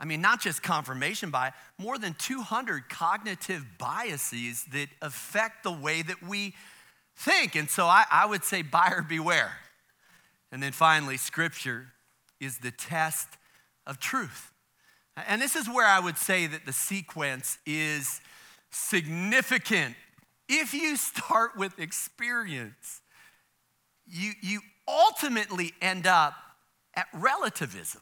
I 0.00 0.04
mean, 0.04 0.20
not 0.20 0.40
just 0.40 0.62
confirmation 0.62 1.30
bias, 1.30 1.54
more 1.76 1.98
than 1.98 2.14
200 2.14 2.88
cognitive 2.88 3.64
biases 3.78 4.64
that 4.72 4.86
affect 5.02 5.64
the 5.64 5.72
way 5.72 6.02
that 6.02 6.22
we 6.22 6.54
think. 7.16 7.56
And 7.56 7.68
so 7.68 7.86
I, 7.86 8.04
I 8.12 8.26
would 8.26 8.44
say, 8.44 8.62
buyer 8.62 9.02
beware. 9.02 9.56
And 10.52 10.62
then 10.62 10.70
finally, 10.70 11.16
scripture 11.16 11.88
is 12.40 12.58
the 12.58 12.70
test 12.70 13.26
of 13.88 13.98
truth. 13.98 14.52
And 15.26 15.42
this 15.42 15.56
is 15.56 15.68
where 15.68 15.86
I 15.86 15.98
would 15.98 16.16
say 16.16 16.46
that 16.46 16.64
the 16.64 16.72
sequence 16.72 17.58
is 17.66 18.20
significant. 18.70 19.96
If 20.48 20.72
you 20.74 20.96
start 20.96 21.56
with 21.56 21.78
experience, 21.78 23.00
you, 24.06 24.32
you 24.40 24.60
ultimately 24.86 25.72
end 25.82 26.06
up 26.06 26.34
at 26.94 27.06
relativism. 27.12 28.00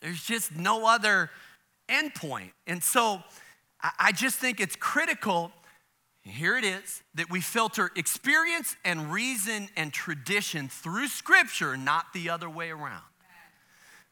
There's 0.00 0.22
just 0.22 0.56
no 0.56 0.86
other 0.86 1.30
endpoint. 1.88 2.50
And 2.66 2.82
so 2.82 3.22
I 3.98 4.12
just 4.12 4.38
think 4.38 4.60
it's 4.60 4.76
critical, 4.76 5.52
here 6.22 6.56
it 6.56 6.64
is, 6.64 7.02
that 7.14 7.30
we 7.30 7.40
filter 7.40 7.90
experience 7.96 8.76
and 8.84 9.12
reason 9.12 9.68
and 9.76 9.92
tradition 9.92 10.68
through 10.68 11.08
Scripture, 11.08 11.76
not 11.76 12.12
the 12.12 12.30
other 12.30 12.50
way 12.50 12.70
around. 12.70 13.02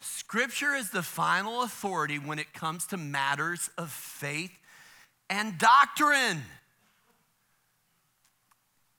Scripture 0.01 0.75
is 0.75 0.91
the 0.91 1.03
final 1.03 1.63
authority 1.63 2.19
when 2.19 2.39
it 2.39 2.53
comes 2.53 2.87
to 2.87 2.97
matters 2.97 3.71
of 3.77 3.91
faith 3.91 4.57
and 5.29 5.59
doctrine. 5.59 6.43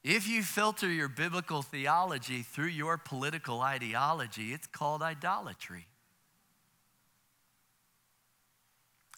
If 0.10 0.26
you 0.26 0.42
filter 0.42 0.90
your 0.90 1.10
biblical 1.10 1.62
theology 1.62 2.42
through 2.42 2.68
your 2.68 2.98
political 2.98 3.60
ideology, 3.60 4.54
it's 4.54 4.66
called 4.66 5.02
idolatry. 5.02 5.86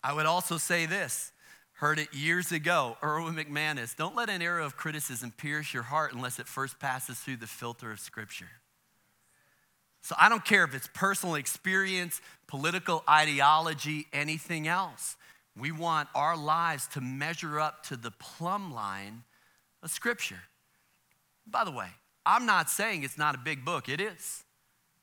I 0.04 0.13
would 0.13 0.25
also 0.25 0.58
say 0.58 0.88
this 0.88 1.32
heard 1.73 1.99
it 1.99 2.12
years 2.12 2.52
ago, 2.52 2.97
Erwin 3.04 3.36
McManus 3.36 3.95
don't 3.95 4.15
let 4.15 4.32
an 4.32 4.41
arrow 4.41 4.65
of 4.65 4.78
criticism 4.78 5.32
pierce 5.38 5.75
your 5.75 5.84
heart 5.84 6.12
unless 6.12 6.39
it 6.39 6.47
first 6.47 6.80
passes 6.80 7.19
through 7.19 7.38
the 7.38 7.45
filter 7.45 7.91
of 7.91 7.99
Scripture. 7.99 8.49
So 10.02 10.15
I 10.19 10.28
don't 10.28 10.43
care 10.43 10.63
if 10.63 10.73
it's 10.73 10.89
personal 10.95 11.36
experience, 11.36 12.19
political 12.47 13.04
ideology, 13.08 14.08
anything 14.12 14.67
else. 14.67 15.17
We 15.56 15.71
want 15.71 16.10
our 16.15 16.36
lives 16.36 16.88
to 16.93 17.02
measure 17.02 17.60
up 17.60 17.84
to 17.89 17.95
the 17.95 18.10
plumb 18.10 18.73
line 18.73 19.21
of 19.84 19.91
Scripture. 19.91 20.41
By 21.47 21.63
the 21.63 21.71
way, 21.71 21.88
I'm 22.25 22.45
not 22.45 22.69
saying 22.69 23.04
it's 23.04 23.17
not 23.17 23.36
a 23.36 23.38
big 23.38 23.65
book, 23.65 23.89
it 23.89 23.99
is. 23.99 24.43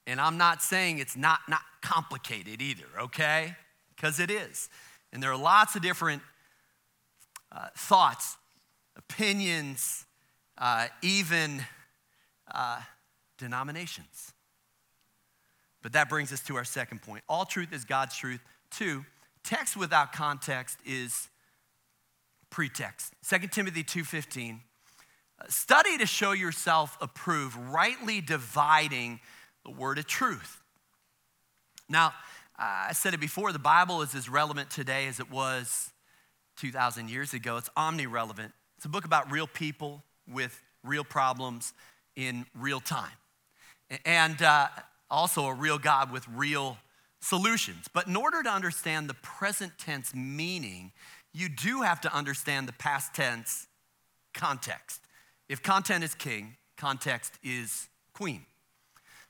And 0.07 0.21
I'm 0.21 0.39
not 0.39 0.63
saying 0.63 0.99
it's 0.99 1.17
not, 1.17 1.41
not 1.49 1.63
complicated 1.83 2.63
either, 2.63 2.87
okay? 3.01 3.57
Because 3.95 4.21
it 4.21 4.31
is. 4.31 4.69
And 5.13 5.23
there 5.23 5.33
are 5.33 5.39
lots 5.39 5.75
of 5.75 5.83
different 5.83 6.23
uh, 7.51 7.69
thoughts, 7.77 8.37
opinions, 8.97 10.05
uh, 10.59 10.87
even 11.03 11.65
uh, 12.53 12.81
denominations. 13.39 14.33
But 15.83 15.93
that 15.93 16.09
brings 16.09 16.33
us 16.33 16.41
to 16.45 16.57
our 16.57 16.65
second 16.65 17.03
point. 17.03 17.25
All 17.29 17.45
truth 17.45 17.73
is 17.73 17.85
God's 17.85 18.17
truth. 18.17 18.41
Two, 18.71 19.05
text 19.45 19.77
without 19.77 20.13
context 20.13 20.79
is 20.85 21.29
pretext. 22.51 23.13
2 23.29 23.49
Timothy 23.49 23.85
2:15. 23.85 24.61
Study 25.49 25.99
to 25.99 26.07
show 26.07 26.33
yourself 26.33 26.97
approved, 27.01 27.57
rightly 27.57 28.21
dividing 28.21 29.21
the 29.65 29.71
word 29.71 29.99
of 29.99 30.07
truth. 30.07 30.63
Now, 31.89 32.15
I 32.59 32.93
said 32.95 33.13
it 33.15 33.21
before, 33.21 33.53
the 33.53 33.59
Bible 33.59 34.03
is 34.03 34.15
as 34.15 34.29
relevant 34.29 34.71
today 34.71 35.07
as 35.07 35.21
it 35.21 35.31
was 35.31 35.93
2,000 36.57 37.11
years 37.11 37.35
ago. 37.35 37.59
It's 37.59 37.69
omni 37.77 38.07
relevant. 38.07 38.53
It's 38.77 38.87
a 38.87 38.89
book 38.89 39.05
about 39.05 39.31
real 39.31 39.47
people 39.47 40.03
with 40.27 40.63
real 40.83 41.05
problems 41.05 41.75
in 42.17 42.47
real 42.59 42.81
time. 42.81 43.13
And 44.05 44.41
uh, 44.43 44.69
also 45.11 45.47
a 45.47 45.55
real 45.55 45.79
God 45.79 46.11
with 46.11 46.27
real 46.29 46.79
solutions. 47.21 47.89
But 47.93 48.07
in 48.07 48.17
order 48.17 48.43
to 48.43 48.51
understand 48.51 49.09
the 49.09 49.15
present 49.15 49.73
tense 49.79 50.15
meaning, 50.15 50.93
you 51.33 51.49
do 51.49 51.83
have 51.83 52.01
to 52.03 52.15
understand 52.15 52.67
the 52.67 52.73
past 52.73 53.15
tense 53.15 53.67
context. 54.33 55.06
If 55.49 55.63
content 55.63 56.05
is 56.05 56.15
king, 56.15 56.57
context 56.77 57.39
is 57.43 57.89
queen. 58.13 58.45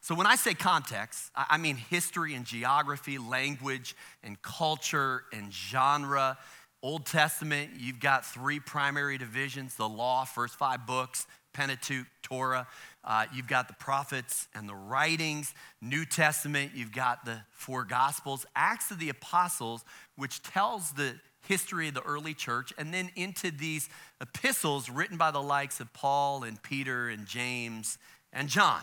So 0.00 0.14
when 0.14 0.26
I 0.26 0.36
say 0.36 0.54
context, 0.54 1.30
I 1.34 1.58
mean 1.58 1.76
history 1.76 2.34
and 2.34 2.44
geography, 2.44 3.18
language 3.18 3.96
and 4.22 4.40
culture 4.40 5.24
and 5.32 5.52
genre. 5.52 6.38
Old 6.82 7.06
Testament, 7.06 7.70
you've 7.76 7.98
got 7.98 8.24
three 8.24 8.60
primary 8.60 9.18
divisions 9.18 9.74
the 9.74 9.88
law, 9.88 10.24
first 10.24 10.54
five 10.54 10.86
books, 10.86 11.26
Pentateuch, 11.52 12.06
Torah. 12.22 12.68
Uh, 13.02 13.24
you've 13.34 13.48
got 13.48 13.66
the 13.66 13.74
prophets 13.74 14.46
and 14.54 14.68
the 14.68 14.74
writings. 14.74 15.54
New 15.80 16.04
Testament, 16.04 16.72
you've 16.74 16.92
got 16.92 17.24
the 17.24 17.40
four 17.52 17.84
gospels. 17.84 18.46
Acts 18.54 18.90
of 18.90 18.98
the 19.00 19.08
Apostles, 19.08 19.84
which 20.16 20.42
tells 20.42 20.92
the 20.92 21.16
history 21.46 21.88
of 21.88 21.94
the 21.94 22.02
early 22.02 22.34
church, 22.34 22.72
and 22.76 22.92
then 22.92 23.10
into 23.16 23.50
these 23.50 23.88
epistles 24.20 24.90
written 24.90 25.16
by 25.16 25.30
the 25.30 25.42
likes 25.42 25.80
of 25.80 25.92
Paul 25.92 26.44
and 26.44 26.62
Peter 26.62 27.08
and 27.08 27.26
James 27.26 27.98
and 28.32 28.48
John. 28.48 28.82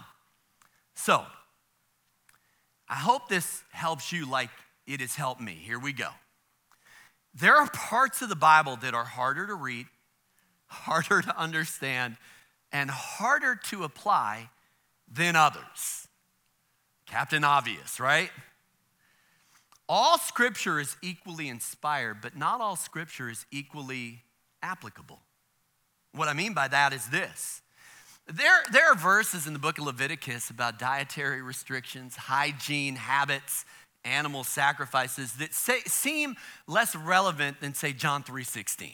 So, 0.95 1.25
I 2.89 2.95
hope 2.95 3.29
this 3.29 3.63
helps 3.71 4.11
you 4.11 4.29
like 4.29 4.49
it 4.85 4.99
has 4.99 5.15
helped 5.15 5.41
me. 5.41 5.53
Here 5.53 5.79
we 5.79 5.93
go. 5.93 6.09
There 7.33 7.55
are 7.55 7.69
parts 7.69 8.21
of 8.21 8.29
the 8.29 8.35
Bible 8.35 8.75
that 8.77 8.93
are 8.93 9.05
harder 9.05 9.47
to 9.47 9.55
read, 9.55 9.87
harder 10.67 11.21
to 11.21 11.39
understand, 11.39 12.17
and 12.71 12.89
harder 12.89 13.55
to 13.69 13.83
apply 13.83 14.49
than 15.11 15.35
others. 15.35 16.07
Captain 17.05 17.43
Obvious, 17.43 17.99
right? 17.99 18.29
All 19.89 20.17
scripture 20.17 20.79
is 20.79 20.95
equally 21.01 21.49
inspired, 21.49 22.21
but 22.21 22.37
not 22.37 22.61
all 22.61 22.75
scripture 22.75 23.29
is 23.29 23.45
equally 23.51 24.23
applicable. 24.61 25.19
What 26.13 26.27
I 26.27 26.33
mean 26.33 26.53
by 26.53 26.67
that 26.67 26.93
is 26.93 27.09
this 27.09 27.61
there, 28.27 28.63
there 28.71 28.91
are 28.91 28.95
verses 28.95 29.47
in 29.47 29.53
the 29.53 29.59
book 29.59 29.77
of 29.77 29.85
Leviticus 29.85 30.49
about 30.49 30.79
dietary 30.79 31.41
restrictions, 31.41 32.15
hygiene 32.15 32.95
habits, 32.95 33.65
animal 34.05 34.43
sacrifices 34.43 35.33
that 35.33 35.53
say, 35.53 35.79
seem 35.81 36.35
less 36.67 36.95
relevant 36.95 37.59
than, 37.59 37.73
say, 37.73 37.91
John 37.91 38.23
3.16. 38.23 38.91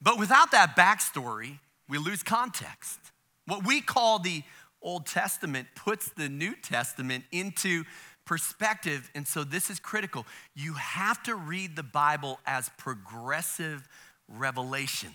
But 0.00 0.18
without 0.18 0.50
that 0.52 0.76
backstory, 0.76 1.58
we 1.88 1.98
lose 1.98 2.22
context. 2.22 2.98
What 3.46 3.64
we 3.64 3.80
call 3.80 4.18
the 4.18 4.42
Old 4.82 5.06
Testament 5.06 5.68
puts 5.74 6.10
the 6.10 6.28
New 6.28 6.54
Testament 6.54 7.24
into 7.32 7.84
perspective. 8.24 9.10
And 9.14 9.26
so 9.26 9.42
this 9.42 9.70
is 9.70 9.80
critical. 9.80 10.26
You 10.54 10.74
have 10.74 11.22
to 11.24 11.34
read 11.34 11.76
the 11.76 11.82
Bible 11.82 12.38
as 12.46 12.70
progressive 12.78 13.88
revelation. 14.28 15.10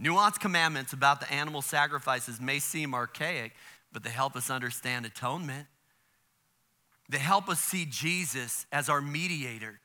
Nuanced 0.00 0.38
commandments 0.38 0.92
about 0.92 1.20
the 1.20 1.30
animal 1.32 1.60
sacrifices 1.60 2.40
may 2.40 2.60
seem 2.60 2.94
archaic, 2.94 3.52
but 3.92 4.04
they 4.04 4.10
help 4.10 4.36
us 4.36 4.48
understand 4.48 5.06
atonement. 5.06 5.66
They 7.08 7.18
help 7.18 7.48
us 7.48 7.58
see 7.58 7.84
Jesus 7.84 8.66
as 8.70 8.88
our 8.88 9.00
mediator, 9.00 9.80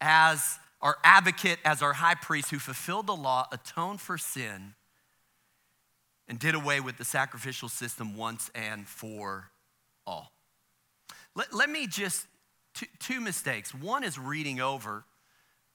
as 0.00 0.58
our 0.80 0.96
advocate, 1.02 1.58
as 1.64 1.82
our 1.82 1.94
high 1.94 2.14
priest 2.14 2.50
who 2.50 2.58
fulfilled 2.58 3.08
the 3.08 3.16
law, 3.16 3.48
atoned 3.50 4.00
for 4.00 4.16
sin, 4.16 4.74
and 6.28 6.38
did 6.38 6.54
away 6.54 6.80
with 6.80 6.98
the 6.98 7.04
sacrificial 7.04 7.68
system 7.68 8.16
once 8.16 8.50
and 8.54 8.86
for 8.86 9.50
all. 10.06 10.32
Let, 11.34 11.54
let 11.54 11.70
me 11.70 11.86
just, 11.86 12.26
two, 12.74 12.86
two 12.98 13.20
mistakes. 13.20 13.74
One 13.74 14.04
is 14.04 14.18
reading 14.18 14.60
over, 14.60 15.04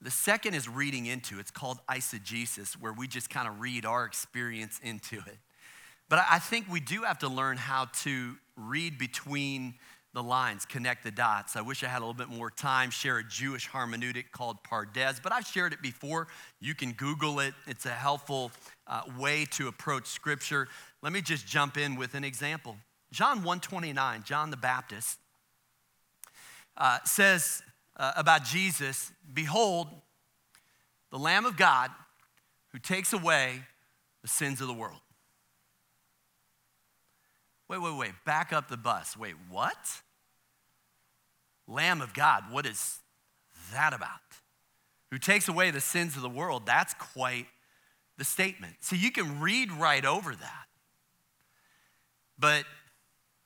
the 0.02 0.12
second 0.12 0.54
is 0.54 0.68
reading 0.68 1.06
into. 1.06 1.40
It's 1.40 1.52
called 1.52 1.80
eisegesis, 1.90 2.74
where 2.74 2.94
we 2.94 3.08
just 3.08 3.30
kind 3.30 3.48
of 3.48 3.62
read 3.62 3.86
our 3.86 4.06
experience 4.06 4.80
into 4.84 5.18
it. 5.18 5.38
But 6.10 6.26
I 6.30 6.40
think 6.40 6.66
we 6.70 6.82
do 6.82 7.04
have 7.04 7.20
to 7.20 7.30
learn 7.30 7.58
how 7.58 7.86
to 8.04 8.36
read 8.58 8.98
between 8.98 9.76
the 10.14 10.22
lines, 10.22 10.66
connect 10.66 11.04
the 11.04 11.12
dots. 11.12 11.56
I 11.56 11.62
wish 11.62 11.84
I 11.84 11.88
had 11.88 12.00
a 12.00 12.06
little 12.06 12.14
bit 12.14 12.30
more 12.30 12.52
time, 12.52 12.92
share 12.92 13.18
a 13.18 13.24
Jewish 13.24 13.68
hermeneutic 13.68 14.26
called 14.32 14.58
Pardes, 14.64 15.20
but 15.24 15.32
I've 15.32 15.48
shared 15.48 15.74
it 15.74 15.82
before. 15.82 16.28
You 16.60 16.76
can 16.76 16.92
Google 16.92 17.40
it, 17.40 17.56
it's 17.66 17.88
a 17.88 17.90
helpful 17.90 18.52
uh, 18.88 19.02
way 19.18 19.46
to 19.52 19.68
approach 19.68 20.08
Scripture. 20.08 20.68
Let 21.02 21.14
me 21.14 21.22
just 21.22 21.48
jump 21.48 21.78
in 21.78 21.96
with 21.96 22.16
an 22.16 22.24
example. 22.24 22.78
John 23.12 23.38
129, 23.38 24.24
John 24.24 24.50
the 24.50 24.58
Baptist, 24.58 25.20
uh, 26.78 27.00
says 27.06 27.62
uh, 27.98 28.14
about 28.16 28.44
Jesus 28.44 29.12
Behold, 29.34 29.88
the 31.12 31.20
Lamb 31.20 31.46
of 31.46 31.58
God 31.58 31.92
who 32.72 32.80
takes 32.80 33.14
away 33.14 33.62
the 34.24 34.28
sins 34.28 34.62
of 34.62 34.68
the 34.68 34.74
world. 34.74 35.00
Wait, 37.70 37.82
wait, 37.82 37.98
wait, 37.98 38.12
back 38.26 38.52
up 38.52 38.68
the 38.68 38.78
bus. 38.78 39.16
Wait, 39.16 39.36
what? 39.50 40.02
Lamb 41.68 42.02
of 42.02 42.14
God, 42.14 42.46
what 42.52 42.66
is 42.66 43.00
that 43.72 43.94
about? 43.94 44.10
Who 45.12 45.18
takes 45.18 45.48
away 45.48 45.72
the 45.72 45.80
sins 45.80 46.16
of 46.16 46.24
the 46.24 46.30
world? 46.30 46.66
That's 46.66 46.94
quite 46.96 47.46
the 48.18 48.24
statement. 48.24 48.76
So 48.82 48.96
you 48.96 49.12
can 49.12 49.40
read 49.40 49.72
right 49.72 50.06
over 50.06 50.36
that. 50.36 50.66
But 52.38 52.66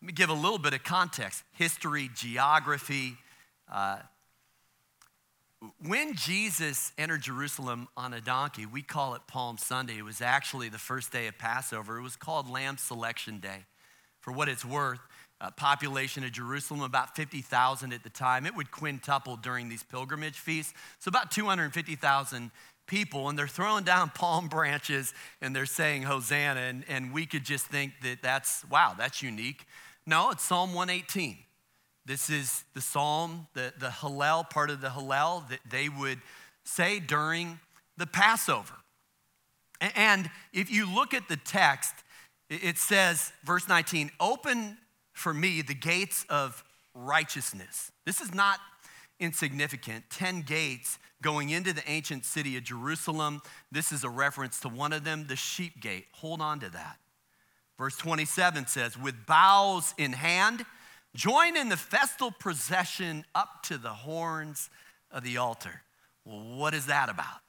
let 0.01 0.08
me 0.08 0.13
give 0.13 0.30
a 0.30 0.34
little 0.34 0.60
bit 0.60 0.73
of 0.73 0.84
context 0.84 1.43
history, 1.53 2.10
geography. 2.15 3.17
Uh, 3.71 3.99
when 5.84 6.15
Jesus 6.15 6.91
entered 6.97 7.21
Jerusalem 7.21 7.88
on 7.97 8.13
a 8.13 8.21
donkey, 8.21 8.65
we 8.65 8.84
call 8.84 9.15
it 9.15 9.21
Palm 9.27 9.58
Sunday. 9.58 9.97
It 9.97 10.06
was 10.06 10.21
actually 10.21 10.69
the 10.69 10.77
first 10.77 11.12
day 11.12 11.27
of 11.27 11.38
Passover. 11.38 11.97
It 11.97 12.03
was 12.03 12.15
called 12.15 12.49
Lamb 12.49 12.77
Selection 12.77 13.39
Day. 13.39 13.65
For 14.21 14.32
what 14.32 14.49
it's 14.49 14.65
worth, 14.65 14.99
population 15.56 16.23
of 16.23 16.32
Jerusalem, 16.32 16.82
about 16.82 17.15
50,000 17.15 17.93
at 17.93 18.03
the 18.03 18.10
time. 18.10 18.45
It 18.45 18.56
would 18.56 18.71
quintuple 18.71 19.38
during 19.38 19.69
these 19.69 19.84
pilgrimage 19.84 20.38
feasts. 20.38 20.73
So 20.99 21.10
about 21.10 21.32
250,000 21.32 22.51
people, 22.88 23.30
and 23.30 23.38
they're 23.38 23.47
throwing 23.47 23.84
down 23.84 24.10
palm 24.15 24.47
branches 24.47 25.13
and 25.41 25.56
they're 25.56 25.65
saying 25.65 26.04
Hosanna. 26.04 26.62
And, 26.62 26.86
and 26.88 27.13
we 27.13 27.26
could 27.26 27.45
just 27.45 27.65
think 27.67 27.93
that 28.04 28.21
that's, 28.21 28.65
wow, 28.69 28.95
that's 28.97 29.21
unique. 29.21 29.65
No, 30.06 30.32
it's 30.32 30.43
Psalm 30.43 30.73
118. 30.73 31.38
This 32.06 32.30
is 32.30 32.63
the 32.73 32.82
psalm, 32.82 33.47
the, 33.54 33.73
the 33.78 33.89
Hallel, 33.89 34.50
part 34.50 34.69
of 34.69 34.80
the 34.80 34.88
Hallel 34.88 35.47
that 35.50 35.60
they 35.69 35.89
would 35.89 36.21
say 36.63 37.00
during 37.00 37.60
the 37.97 38.08
Passover. 38.08 38.73
And 39.82 40.30
if 40.54 40.71
you 40.71 40.91
look 40.91 41.13
at 41.13 41.28
the 41.28 41.36
text, 41.36 41.93
it 42.50 42.78
says, 42.78 43.34
verse 43.43 43.67
19, 43.67 44.12
open 44.19 44.78
for 45.12 45.34
me 45.34 45.62
the 45.62 45.73
gates 45.73 46.26
of 46.30 46.63
righteousness. 46.93 47.91
This 48.06 48.21
is 48.21 48.34
not 48.34 48.60
insignificant. 49.19 50.06
10 50.10 50.41
gates 50.41 50.99
going 51.21 51.49
into 51.49 51.73
the 51.73 51.88
ancient 51.89 52.25
city 52.25 52.58
of 52.58 52.63
Jerusalem. 52.63 53.41
This 53.71 53.91
is 53.91 54.03
a 54.03 54.10
reference 54.10 54.60
to 54.62 54.69
one 54.69 54.93
of 54.93 55.03
them, 55.03 55.25
the 55.27 55.36
sheep 55.36 55.82
gate. 55.82 56.06
Hold 56.13 56.41
on 56.41 56.60
to 56.60 56.69
that. 56.69 56.97
Verse 57.77 57.95
27 57.97 58.67
says, 58.67 58.97
with 58.97 59.25
boughs 59.25 59.93
in 59.97 60.13
hand, 60.13 60.65
join 61.15 61.56
in 61.56 61.69
the 61.69 61.77
festal 61.77 62.32
procession 62.32 63.23
up 63.36 63.63
to 63.63 63.77
the 63.77 63.89
horns 63.89 64.69
of 65.12 65.23
the 65.23 65.38
altar. 65.38 65.82
Well, 66.25 66.58
what 66.58 66.73
is 66.73 66.88
that 66.88 67.10
about? 67.10 67.41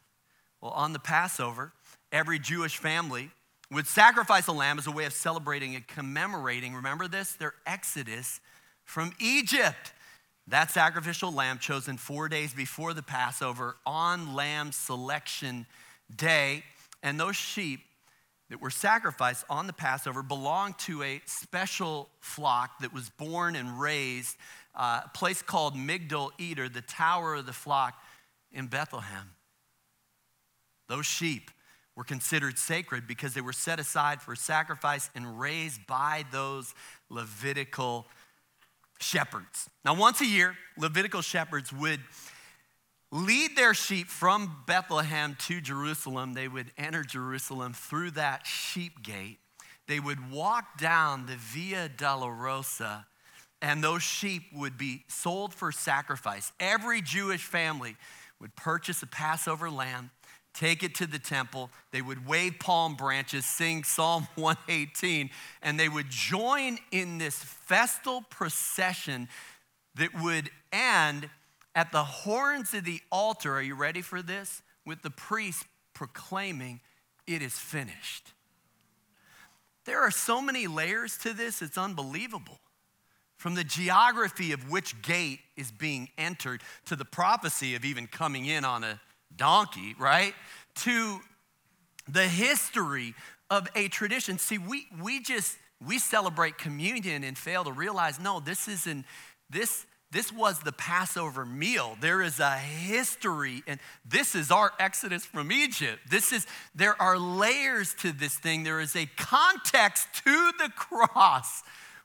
Well, 0.61 0.72
on 0.72 0.92
the 0.92 0.98
Passover, 0.98 1.72
every 2.12 2.38
Jewish 2.38 2.76
family 2.76 3.31
would 3.70 3.87
sacrifice 3.87 4.46
a 4.46 4.52
lamb 4.52 4.78
as 4.78 4.87
a 4.87 4.90
way 4.90 5.04
of 5.04 5.12
celebrating 5.12 5.74
and 5.74 5.87
commemorating, 5.87 6.74
remember 6.74 7.07
this, 7.07 7.33
their 7.33 7.54
exodus 7.66 8.40
from 8.85 9.12
Egypt. 9.20 9.92
That 10.49 10.71
sacrificial 10.71 11.31
lamb 11.31 11.59
chosen 11.59 11.99
four 11.99 12.31
days 12.31 12.55
before 12.55 12.95
the 12.95 13.03
Passover 13.03 13.77
on 13.85 14.35
lamb 14.35 14.73
selection 14.73 15.67
day. 16.15 16.65
And 17.03 17.21
those 17.21 17.37
sheep 17.37 17.81
that 18.49 18.59
were 18.59 18.71
sacrificed 18.71 19.45
on 19.51 19.67
the 19.67 19.75
Passover 19.75 20.23
belonged 20.23 20.79
to 20.79 21.03
a 21.03 21.21
special 21.27 22.09
flock 22.21 22.81
that 22.81 22.95
was 22.95 23.11
born 23.11 23.57
and 23.57 23.79
raised, 23.79 24.39
uh, 24.75 25.03
a 25.05 25.11
place 25.11 25.43
called 25.43 25.75
Migdal 25.75 26.31
Eder, 26.41 26.71
the 26.71 26.81
tower 26.81 27.35
of 27.35 27.45
the 27.45 27.53
flock 27.53 28.03
in 28.51 28.69
Bethlehem. 28.69 29.33
Those 30.89 31.05
sheep 31.05 31.51
were 31.95 32.05
considered 32.05 32.59
sacred 32.59 33.07
because 33.07 33.35
they 33.35 33.43
were 33.43 33.53
set 33.53 33.79
aside 33.79 34.23
for 34.23 34.35
sacrifice 34.35 35.11
and 35.15 35.39
raised 35.39 35.87
by 35.87 36.25
those 36.33 36.75
Levitical 37.11 38.07
shepherds. 39.01 39.69
Now, 39.85 39.95
once 39.95 40.21
a 40.21 40.27
year, 40.27 40.57
Levitical 40.77 41.23
shepherds 41.23 41.73
would 41.73 42.01
lead 43.11 43.57
their 43.57 43.75
sheep 43.75 44.09
from 44.09 44.65
Bethlehem 44.67 45.37
to 45.47 45.61
Jerusalem. 45.61 46.35
They 46.35 46.49
would 46.49 46.73
enter 46.77 47.03
Jerusalem 47.03 47.73
through 47.73 48.13
that 48.13 48.47
sheep 48.47 49.03
gate. 49.03 49.39
They 49.87 50.01
would 50.01 50.31
walk 50.31 50.79
down 50.79 51.27
the 51.27 51.37
Via 51.37 51.89
Dolorosa, 51.89 53.07
and 53.63 53.83
those 53.83 54.03
sheep 54.03 54.43
would 54.53 54.77
be 54.77 55.05
sold 55.09 55.55
for 55.55 55.73
sacrifice. 55.73 56.53
Every 56.61 57.01
Jewish 57.01 57.43
family 57.43 57.97
would 58.41 58.55
purchase 58.55 59.03
a 59.03 59.07
Passover 59.07 59.71
lamb 59.71 60.11
take 60.55 60.83
it 60.83 60.95
to 60.97 61.07
the 61.07 61.19
temple. 61.19 61.71
They 61.93 62.03
would 62.03 62.27
wave 62.27 62.57
palm 62.59 62.95
branches, 62.95 63.45
sing 63.45 63.85
Psalm 63.85 64.29
118, 64.35 65.31
and 65.63 65.79
they 65.79 65.89
would 65.89 66.11
join 66.11 66.79
in 66.91 67.19
this 67.19 67.37
festal 67.37 68.23
procession 68.31 69.29
that 69.95 70.15
would 70.21 70.51
end 70.73 71.31
at 71.75 71.93
the 71.93 72.05
horns 72.05 72.75
of 72.75 72.85
the 72.85 73.01
altar. 73.13 73.55
Are 73.55 73.63
you 73.63 73.75
ready 73.75 74.03
for 74.03 74.23
this? 74.23 74.63
With 74.85 75.03
the 75.03 75.11
priest 75.11 75.65
proclaiming, 75.95 76.81
It 77.27 77.43
is 77.43 77.59
finished. 77.59 78.33
There 79.85 80.01
are 80.01 80.11
so 80.11 80.41
many 80.41 80.67
layers 80.67 81.19
to 81.19 81.33
this, 81.33 81.63
it's 81.63 81.79
unbelievable. 81.79 82.61
From 83.37 83.55
the 83.55 83.65
geography 83.65 84.53
of 84.53 84.71
which 84.71 85.01
gate 85.01 85.41
is 85.57 85.71
being 85.71 86.09
entered 86.19 86.63
to 86.87 86.97
the 86.97 87.05
prophecy 87.05 87.75
of 87.75 87.85
even 87.85 88.07
coming 88.07 88.47
in 88.47 88.65
on 88.65 88.83
a 88.83 89.01
donkey, 89.35 89.95
right? 89.99 90.35
To 90.77 91.21
the 92.07 92.27
history 92.27 93.14
of 93.51 93.69
a 93.75 93.88
tradition. 93.88 94.38
See, 94.38 94.59
we, 94.59 94.87
we 95.01 95.21
just, 95.21 95.57
we 95.87 95.99
celebrate 95.99 96.59
communion 96.59 97.25
and 97.25 97.37
fail 97.37 97.64
to 97.64 97.73
realize, 97.73 98.19
no, 98.19 98.41
this 98.41 98.69
isn't, 98.69 99.05
this, 99.51 99.87
this 100.11 100.33
was 100.33 100.61
the 100.61 100.73
Passover 100.73 101.45
meal. 101.45 101.97
There 102.01 102.23
is 102.23 102.41
a 102.41 102.57
history, 102.57 103.62
and 103.67 103.79
this 104.07 104.35
is 104.35 104.51
our 104.51 104.73
exodus 104.79 105.25
from 105.25 105.53
Egypt. 105.53 105.99
This 106.11 106.33
is, 106.33 106.47
there 106.75 107.01
are 107.01 107.19
layers 107.19 107.95
to 108.01 108.12
this 108.12 108.37
thing. 108.37 108.64
There 108.64 108.81
is 108.81 108.97
a 108.97 109.07
context 109.17 110.09
to 110.25 110.53
the 110.59 110.71
cross 110.75 111.62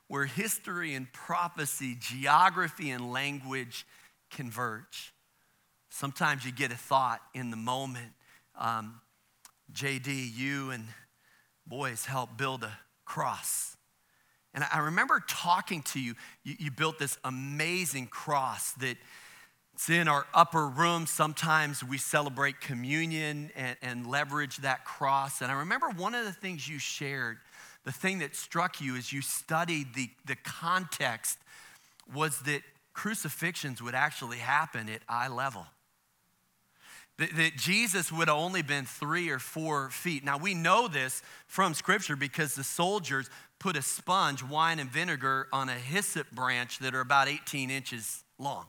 where 0.08 0.26
history 0.26 0.94
and 0.94 1.10
prophecy, 1.14 1.96
geography 1.98 2.90
and 2.90 3.10
language 3.10 3.86
converge. 4.30 5.13
Sometimes 5.94 6.44
you 6.44 6.50
get 6.50 6.72
a 6.72 6.76
thought 6.76 7.20
in 7.34 7.52
the 7.52 7.56
moment. 7.56 8.10
Um, 8.58 9.00
JD, 9.72 10.36
you 10.36 10.70
and 10.70 10.88
boys 11.68 12.04
helped 12.04 12.36
build 12.36 12.64
a 12.64 12.78
cross. 13.04 13.76
And 14.54 14.64
I 14.72 14.80
remember 14.80 15.22
talking 15.28 15.82
to 15.82 16.00
you. 16.00 16.16
you. 16.42 16.56
You, 16.58 16.72
built 16.72 16.98
this 16.98 17.16
amazing 17.22 18.08
cross 18.08 18.72
that 18.72 18.96
it's 19.74 19.88
in 19.88 20.08
our 20.08 20.26
upper 20.34 20.66
room. 20.66 21.06
Sometimes 21.06 21.84
we 21.84 21.98
celebrate 21.98 22.60
communion 22.60 23.52
and, 23.54 23.76
and 23.80 24.04
leverage 24.04 24.56
that 24.58 24.84
cross. 24.84 25.42
And 25.42 25.52
I 25.52 25.60
remember 25.60 25.90
one 25.90 26.16
of 26.16 26.24
the 26.24 26.32
things 26.32 26.68
you 26.68 26.80
shared, 26.80 27.38
the 27.84 27.92
thing 27.92 28.18
that 28.18 28.34
struck 28.34 28.80
you 28.80 28.96
as 28.96 29.12
you 29.12 29.22
studied 29.22 29.94
the, 29.94 30.10
the 30.26 30.34
context, 30.34 31.38
was 32.12 32.40
that 32.40 32.62
crucifixions 32.94 33.80
would 33.80 33.94
actually 33.94 34.38
happen 34.38 34.88
at 34.88 35.00
eye 35.08 35.28
level 35.28 35.66
that, 37.18 37.52
Jesus 37.56 38.10
would 38.10 38.28
have 38.28 38.36
only 38.36 38.62
been 38.62 38.84
three 38.84 39.30
or 39.30 39.38
four 39.38 39.90
feet. 39.90 40.24
Now, 40.24 40.38
we 40.38 40.54
know 40.54 40.88
this 40.88 41.22
from 41.46 41.74
Scripture 41.74 42.16
because 42.16 42.54
the 42.54 42.64
soldiers 42.64 43.30
put 43.58 43.76
a 43.76 43.82
sponge, 43.82 44.42
wine, 44.42 44.78
and 44.78 44.90
vinegar 44.90 45.46
on 45.52 45.68
a 45.68 45.74
hyssop 45.74 46.30
branch 46.32 46.78
that 46.80 46.94
are 46.94 47.00
about 47.00 47.28
18 47.28 47.70
inches 47.70 48.24
long. 48.38 48.66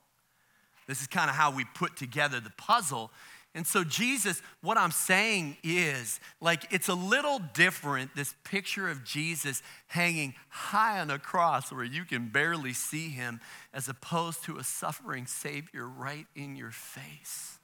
This 0.87 1.01
is 1.01 1.07
kind 1.07 1.29
of 1.29 1.35
how 1.35 1.51
we 1.51 1.65
put 1.65 1.95
together 1.95 2.39
the 2.39 2.51
puzzle. 2.51 3.11
And 3.55 3.65
so, 3.65 3.83
Jesus, 3.83 4.43
what 4.61 4.77
I'm 4.77 4.91
saying 4.91 5.57
is, 5.63 6.19
like, 6.39 6.71
it's 6.71 6.89
a 6.89 6.93
little 6.93 7.39
different, 7.53 8.15
this 8.15 8.35
picture 8.43 8.89
of 8.89 9.03
Jesus 9.03 9.63
hanging 9.87 10.35
high 10.49 10.99
on 10.99 11.09
a 11.09 11.17
cross 11.17 11.71
where 11.71 11.85
you 11.85 12.03
can 12.03 12.27
barely 12.27 12.73
see 12.73 13.09
him, 13.09 13.39
as 13.73 13.89
opposed 13.89 14.43
to 14.43 14.57
a 14.57 14.63
suffering 14.63 15.25
Savior 15.25 15.87
right 15.87 16.27
in 16.35 16.55
your 16.55 16.71
face 16.71 17.54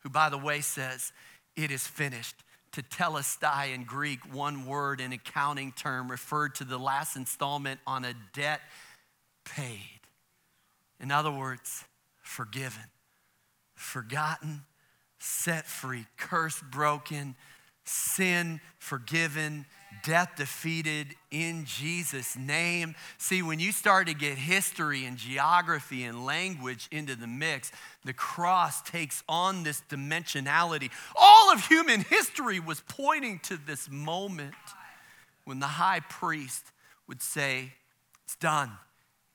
who, 0.00 0.10
by 0.10 0.28
the 0.28 0.38
way, 0.38 0.60
says, 0.60 1.12
It 1.56 1.70
is 1.70 1.86
finished. 1.86 2.36
Tetelestai 2.72 3.74
in 3.74 3.82
Greek, 3.82 4.20
one 4.32 4.64
word 4.64 5.00
in 5.00 5.12
accounting 5.12 5.72
term, 5.72 6.10
referred 6.10 6.54
to 6.56 6.64
the 6.64 6.78
last 6.78 7.16
installment 7.16 7.80
on 7.86 8.04
a 8.04 8.14
debt 8.32 8.60
paid. 9.44 10.00
In 11.00 11.10
other 11.10 11.32
words, 11.32 11.84
forgiven, 12.22 12.84
forgotten, 13.74 14.62
set 15.18 15.66
free, 15.66 16.06
curse 16.16 16.62
broken, 16.70 17.34
sin 17.84 18.60
forgiven, 18.78 19.66
death 20.02 20.36
defeated 20.36 21.08
in 21.30 21.64
Jesus' 21.64 22.36
name. 22.36 22.94
See, 23.18 23.42
when 23.42 23.58
you 23.58 23.72
start 23.72 24.06
to 24.06 24.14
get 24.14 24.38
history 24.38 25.04
and 25.04 25.16
geography 25.16 26.04
and 26.04 26.24
language 26.24 26.88
into 26.90 27.16
the 27.16 27.26
mix, 27.26 27.72
the 28.04 28.12
cross 28.12 28.82
takes 28.82 29.22
on 29.28 29.62
this 29.62 29.82
dimensionality. 29.88 30.90
All 31.14 31.52
of 31.52 31.66
human 31.66 32.00
history 32.00 32.60
was 32.60 32.82
pointing 32.88 33.40
to 33.44 33.56
this 33.56 33.90
moment 33.90 34.54
when 35.44 35.60
the 35.60 35.66
high 35.66 36.00
priest 36.00 36.64
would 37.08 37.22
say, 37.22 37.72
It's 38.24 38.36
done, 38.36 38.70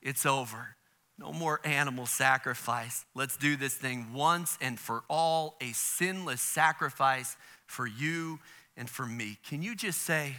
it's 0.02 0.26
over. 0.26 0.76
No 1.18 1.32
more 1.32 1.60
animal 1.64 2.04
sacrifice. 2.04 3.06
Let's 3.14 3.38
do 3.38 3.56
this 3.56 3.74
thing 3.74 4.12
once 4.12 4.58
and 4.60 4.78
for 4.78 5.02
all, 5.08 5.56
a 5.62 5.72
sinless 5.72 6.42
sacrifice 6.42 7.38
for 7.66 7.86
you 7.86 8.38
and 8.76 8.88
for 8.88 9.06
me. 9.06 9.38
Can 9.46 9.62
you 9.62 9.74
just 9.74 10.02
say, 10.02 10.36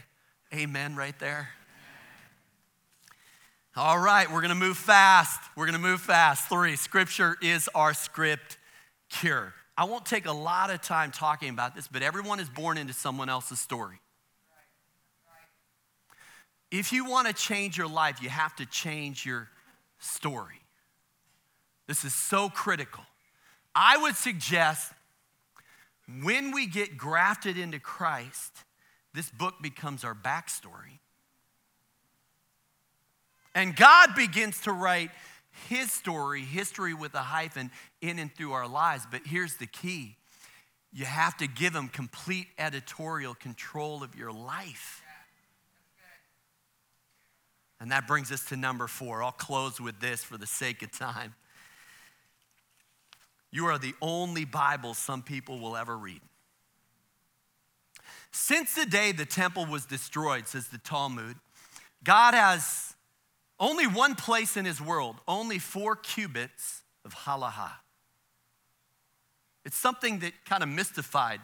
Amen 0.54 0.96
right 0.96 1.18
there. 1.20 1.50
All 3.76 4.00
right, 4.00 4.32
we're 4.32 4.42
to 4.42 4.56
move 4.56 4.78
fast. 4.78 5.40
We're 5.56 5.70
to 5.70 5.78
move 5.78 6.02
fast. 6.02 6.48
Three, 6.50 6.76
scripture 6.76 7.38
is 7.42 7.70
our 7.76 7.94
script 7.94 8.58
cure. 9.10 9.54
I 9.78 9.84
won't 9.84 10.06
take 10.06 10.26
a 10.26 10.32
lot 10.32 10.72
of 10.72 10.82
time 10.82 11.12
talking 11.12 11.50
about 11.50 11.76
this, 11.76 11.88
but 11.88 12.02
everyone 12.02 12.40
is 12.40 12.50
born 12.50 12.78
into 12.78 12.94
someone 12.94 13.30
else's 13.30 13.60
story. 13.60 14.00
If 16.72 16.92
you 16.92 17.06
want 17.06 17.28
to 17.28 17.34
change 17.34 17.78
your 17.78 17.88
life, 17.88 18.22
you 18.22 18.30
have 18.30 18.56
to 18.56 18.66
change 18.66 19.26
your 19.26 19.50
story. 20.00 20.62
This 21.88 22.04
is 22.04 22.16
so 22.16 22.50
critical. 22.50 23.04
I 23.76 23.98
would 23.98 24.16
suggest 24.16 24.92
when 26.22 26.52
we 26.52 26.68
get 26.68 26.98
grafted 26.98 27.58
into 27.58 27.80
Christ, 27.80 28.64
this 29.14 29.30
book 29.30 29.56
becomes 29.62 30.04
our 30.04 30.16
backstory. 30.16 31.00
And 33.54 33.76
God 33.76 34.16
begins 34.16 34.62
to 34.62 34.72
write 34.72 35.10
his 35.68 35.92
story, 35.92 36.42
history 36.42 36.94
with 36.94 37.14
a 37.16 37.20
hyphen, 37.20 37.72
in 38.02 38.20
and 38.20 38.34
through 38.34 38.54
our 38.54 38.68
lives. 38.68 39.06
But 39.10 39.22
here's 39.26 39.56
the 39.56 39.66
key 39.66 40.16
you 40.94 41.06
have 41.06 41.36
to 41.38 41.48
give 41.48 41.76
him 41.76 41.90
complete 41.90 42.48
editorial 42.58 43.36
control 43.36 44.04
of 44.04 44.16
your 44.16 44.32
life. 44.32 45.04
And 47.80 47.92
that 47.92 48.08
brings 48.08 48.32
us 48.32 48.46
to 48.46 48.58
number 48.58 48.88
four. 48.88 49.22
I'll 49.22 49.32
close 49.32 49.80
with 49.80 50.00
this 50.00 50.24
for 50.24 50.38
the 50.38 50.48
sake 50.48 50.82
of 50.82 50.92
time. 50.92 51.36
You 53.52 53.66
are 53.68 53.78
the 53.78 53.94
only 54.02 54.46
Bible 54.46 54.94
some 54.94 55.22
people 55.22 55.60
will 55.60 55.78
ever 55.78 55.98
read. 55.98 56.22
Since 58.32 58.76
the 58.76 58.86
day 58.86 59.12
the 59.12 59.26
temple 59.26 59.66
was 59.66 59.86
destroyed, 59.86 60.48
says 60.48 60.68
the 60.68 60.78
Talmud, 60.78 61.38
God 62.04 62.34
has 62.34 62.96
only 63.60 63.88
one 63.88 64.16
place 64.16 64.58
in 64.58 64.66
his 64.66 64.80
world, 64.80 65.16
only 65.28 65.60
four 65.60 65.96
cubits 65.96 66.84
of 67.04 67.14
halacha. 67.14 67.72
It's 69.66 69.78
something 69.78 70.20
that 70.20 70.34
kind 70.46 70.64
of 70.64 70.70
mystified 70.70 71.42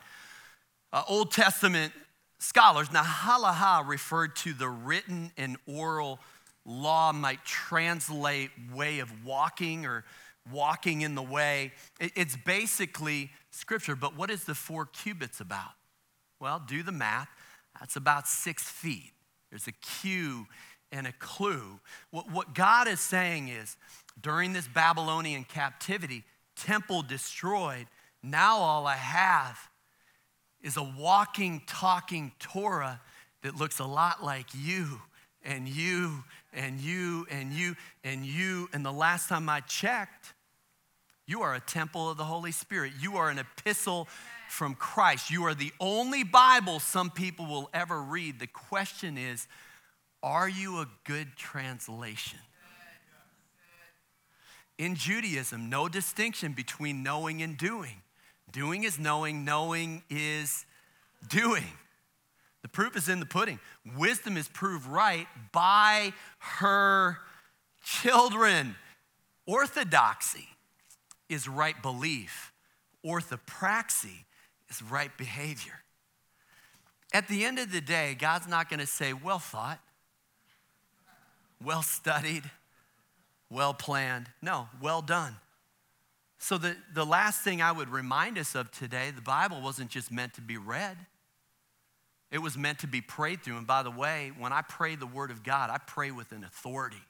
uh, 0.92 1.04
Old 1.08 1.32
Testament 1.32 1.92
scholars. 2.40 2.92
Now, 2.92 3.04
halacha 3.04 3.88
referred 3.88 4.36
to 4.38 4.54
the 4.54 4.70
written 4.70 5.32
and 5.38 5.58
oral 5.66 6.20
law, 6.66 7.12
might 7.12 7.44
translate 7.44 8.52
way 8.74 9.00
of 9.00 9.26
walking 9.26 9.86
or 9.86 10.06
walking 10.52 11.02
in 11.02 11.16
the 11.16 11.24
way. 11.24 11.72
It's 12.00 12.36
basically 12.36 13.32
scripture. 13.52 13.96
But 13.96 14.18
what 14.18 14.30
is 14.30 14.44
the 14.44 14.56
four 14.56 14.86
cubits 14.86 15.40
about? 15.40 15.72
Well, 16.40 16.62
do 16.66 16.84
the 16.84 16.92
math. 16.92 17.30
That's 17.80 17.96
about 17.96 18.28
six 18.28 18.64
feet. 18.64 19.12
There's 19.50 19.68
a 19.68 19.72
cue 19.72 20.48
and 20.92 21.08
a 21.08 21.14
clue. 21.14 21.80
What, 22.12 22.30
what 22.32 22.54
God 22.54 22.88
is 22.88 23.00
saying 23.00 23.48
is 23.48 23.78
during 24.22 24.54
this 24.54 24.68
Babylonian 24.68 25.44
captivity, 25.44 26.24
temple 26.56 27.02
destroyed, 27.02 27.88
now 28.22 28.58
all 28.58 28.86
I 28.86 28.96
have 28.96 29.58
is 30.62 30.78
a 30.78 30.84
walking, 30.84 31.62
talking 31.68 32.32
Torah 32.40 33.02
that 33.42 33.56
looks 33.56 33.80
a 33.80 33.86
lot 33.86 34.24
like 34.24 34.48
you 34.54 35.02
and 35.44 35.68
you 35.68 36.24
and 36.54 36.80
you 36.80 37.28
and 37.30 37.52
you 37.52 37.76
and 38.04 38.26
you. 38.26 38.70
And 38.74 38.86
the 38.86 38.92
last 38.92 39.30
time 39.30 39.50
I 39.50 39.60
checked, 39.62 40.33
you 41.26 41.42
are 41.42 41.56
a 41.56 41.60
temple 41.60 42.10
of 42.10 42.18
the 42.18 42.26
Holy 42.26 42.52
Spirit. 42.52 42.94
You 43.00 43.16
are 43.18 43.30
an 43.30 43.40
epistle 43.40 44.08
from 44.50 44.76
Christ. 44.76 45.32
You 45.32 45.46
are 45.46 45.54
the 45.54 45.72
only 45.80 46.24
Bible 46.24 46.80
some 46.80 47.10
people 47.10 47.46
will 47.46 47.70
ever 47.74 48.02
read. 48.02 48.40
The 48.40 48.48
question 48.48 49.18
is 49.18 49.48
are 50.22 50.48
you 50.48 50.80
a 50.80 50.88
good 51.06 51.36
translation? 51.36 52.40
In 54.78 54.96
Judaism, 54.96 55.70
no 55.70 55.88
distinction 55.88 56.54
between 56.54 57.04
knowing 57.04 57.42
and 57.42 57.58
doing. 57.58 58.02
Doing 58.52 58.84
is 58.84 59.00
knowing, 59.00 59.46
knowing 59.46 60.04
is 60.10 60.66
doing. 61.30 61.64
The 62.64 62.70
proof 62.70 62.96
is 62.96 63.10
in 63.10 63.20
the 63.20 63.26
pudding. 63.26 63.60
Wisdom 63.98 64.36
is 64.38 64.48
proved 64.48 64.88
right 64.88 65.28
by 65.52 66.14
her 66.40 67.18
children. 67.84 68.76
Orthodoxy 69.46 70.48
is 71.30 71.48
right 71.48 71.80
belief, 71.82 72.52
orthopraxy 73.06 74.26
is 74.70 74.82
right 74.82 75.16
behavior. 75.18 75.84
At 77.14 77.28
the 77.28 77.46
end 77.46 77.60
of 77.60 77.72
the 77.72 77.82
day, 77.82 78.16
God's 78.18 78.48
not 78.48 78.70
going 78.70 78.80
to 78.80 78.88
say, 78.88 79.14
well 79.14 79.40
thought, 79.40 79.80
well 81.64 81.84
studied, 81.84 82.44
well 83.50 83.74
planned. 83.74 84.28
No, 84.42 84.68
well 84.82 85.02
done. 85.02 85.36
So, 86.40 86.58
the, 86.58 86.76
the 86.94 87.06
last 87.06 87.42
thing 87.42 87.62
I 87.62 87.72
would 87.72 87.88
remind 87.90 88.38
us 88.38 88.54
of 88.54 88.70
today 88.72 89.12
the 89.12 89.22
Bible 89.22 89.62
wasn't 89.62 89.90
just 89.90 90.12
meant 90.12 90.34
to 90.34 90.42
be 90.42 90.58
read, 90.58 90.98
it 92.32 92.40
was 92.40 92.58
meant 92.58 92.80
to 92.80 92.88
be 92.88 93.00
prayed 93.00 93.44
through. 93.44 93.58
And 93.58 93.68
by 93.68 93.84
the 93.84 93.92
way, 93.92 94.32
when 94.38 94.52
I 94.52 94.62
pray 94.62 94.96
the 94.96 95.06
Word 95.06 95.30
of 95.32 95.44
God, 95.44 95.70
I 95.70 95.78
pray 95.78 96.12
with 96.12 96.32
an 96.32 96.44
authority. 96.44 97.02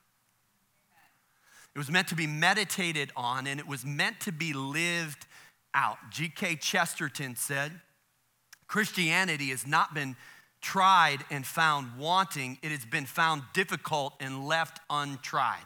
It 1.76 1.80
was 1.80 1.90
meant 1.90 2.08
to 2.10 2.16
be 2.16 2.28
meditated 2.28 3.12
on 3.16 3.48
and 3.48 3.60
it 3.60 3.68
was 3.68 3.86
meant 3.86 4.20
to 4.22 4.32
be 4.32 4.54
lived 4.54 5.26
out. 5.74 5.98
G.K. 6.12 6.58
Chesterton 6.58 7.36
said 7.36 7.72
Christianity 8.68 9.50
has 9.50 9.66
not 9.66 9.94
been 9.94 10.16
tried 10.62 11.20
and 11.30 11.46
found 11.46 11.98
wanting, 11.98 12.58
it 12.62 12.72
has 12.72 12.86
been 12.86 13.06
found 13.06 13.44
difficult 13.54 14.14
and 14.20 14.48
left 14.48 14.80
untried. 14.90 15.66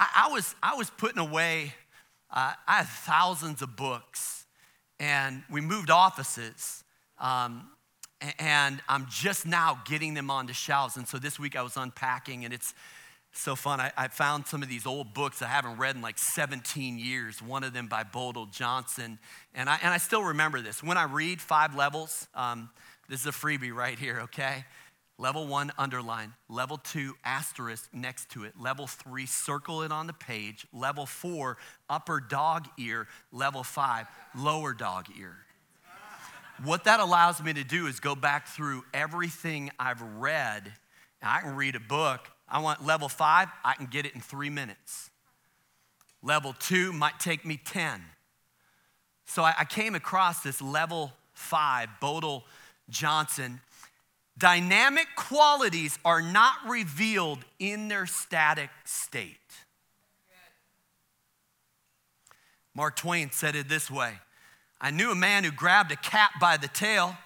I, 0.00 0.26
I 0.26 0.32
was, 0.32 0.54
I 0.62 0.74
was 0.74 0.90
putting 0.90 1.18
away, 1.18 1.74
uh, 2.30 2.54
I 2.66 2.78
had 2.78 2.86
thousands 2.86 3.62
of 3.62 3.76
books, 3.76 4.46
and 4.98 5.42
we 5.50 5.60
moved 5.60 5.90
offices. 5.90 6.82
Um, 7.20 7.70
and 8.38 8.82
I'm 8.88 9.06
just 9.08 9.46
now 9.46 9.80
getting 9.86 10.14
them 10.14 10.30
onto 10.30 10.52
shelves. 10.52 10.96
And 10.96 11.06
so 11.06 11.18
this 11.18 11.38
week 11.38 11.56
I 11.56 11.62
was 11.62 11.76
unpacking, 11.76 12.44
and 12.44 12.52
it's 12.52 12.74
so 13.38 13.54
fun. 13.54 13.80
I, 13.80 13.92
I, 13.96 14.08
found 14.08 14.46
some 14.46 14.62
of 14.62 14.68
these 14.68 14.86
old 14.86 15.14
books 15.14 15.42
I 15.42 15.46
haven't 15.46 15.78
read 15.78 15.96
in 15.96 16.02
like 16.02 16.18
17 16.18 16.98
years, 16.98 17.40
one 17.40 17.62
of 17.62 17.72
them 17.72 17.86
by 17.86 18.02
Bodal 18.02 18.50
Johnson. 18.50 19.18
And 19.54 19.68
I, 19.68 19.78
and 19.82 19.92
I 19.92 19.98
still 19.98 20.22
remember 20.24 20.60
this. 20.60 20.82
When 20.82 20.96
I 20.96 21.04
read 21.04 21.40
Five 21.40 21.74
Levels, 21.74 22.26
um, 22.34 22.70
this 23.08 23.20
is 23.20 23.26
a 23.26 23.30
freebie 23.30 23.72
right 23.72 23.98
here, 23.98 24.20
okay? 24.24 24.64
Level 25.18 25.46
one, 25.46 25.72
underline. 25.78 26.32
Level 26.48 26.78
two, 26.78 27.14
asterisk 27.24 27.88
next 27.92 28.30
to 28.30 28.44
it. 28.44 28.54
Level 28.58 28.86
three, 28.86 29.26
circle 29.26 29.82
it 29.82 29.92
on 29.92 30.06
the 30.06 30.12
page. 30.12 30.66
Level 30.72 31.06
four, 31.06 31.58
upper 31.88 32.20
dog 32.20 32.66
ear. 32.78 33.08
Level 33.32 33.62
five, 33.62 34.06
lower 34.36 34.74
dog 34.74 35.06
ear. 35.18 35.36
What 36.64 36.84
that 36.84 36.98
allows 36.98 37.42
me 37.42 37.52
to 37.52 37.64
do 37.64 37.86
is 37.86 38.00
go 38.00 38.14
back 38.16 38.48
through 38.48 38.84
everything 38.92 39.70
I've 39.78 40.02
read. 40.02 40.72
I 41.22 41.40
can 41.40 41.56
read 41.56 41.76
a 41.76 41.80
book 41.80 42.28
I 42.50 42.60
want 42.60 42.84
level 42.84 43.08
five, 43.08 43.48
I 43.64 43.74
can 43.74 43.86
get 43.86 44.06
it 44.06 44.14
in 44.14 44.20
three 44.20 44.50
minutes. 44.50 45.10
Level 46.22 46.54
two 46.58 46.92
might 46.92 47.20
take 47.20 47.44
me 47.44 47.60
10. 47.62 48.02
So 49.26 49.42
I, 49.42 49.54
I 49.60 49.64
came 49.64 49.94
across 49.94 50.42
this 50.42 50.60
level 50.60 51.12
five, 51.32 51.88
Bodal 52.00 52.42
Johnson. 52.88 53.60
Dynamic 54.36 55.06
qualities 55.16 55.98
are 56.04 56.22
not 56.22 56.54
revealed 56.66 57.44
in 57.58 57.88
their 57.88 58.06
static 58.06 58.70
state. 58.84 59.36
Mark 62.74 62.96
Twain 62.96 63.30
said 63.32 63.56
it 63.56 63.68
this 63.68 63.90
way 63.90 64.14
I 64.80 64.90
knew 64.90 65.10
a 65.10 65.16
man 65.16 65.44
who 65.44 65.50
grabbed 65.50 65.90
a 65.92 65.96
cat 65.96 66.30
by 66.40 66.56
the 66.56 66.68
tail. 66.68 67.16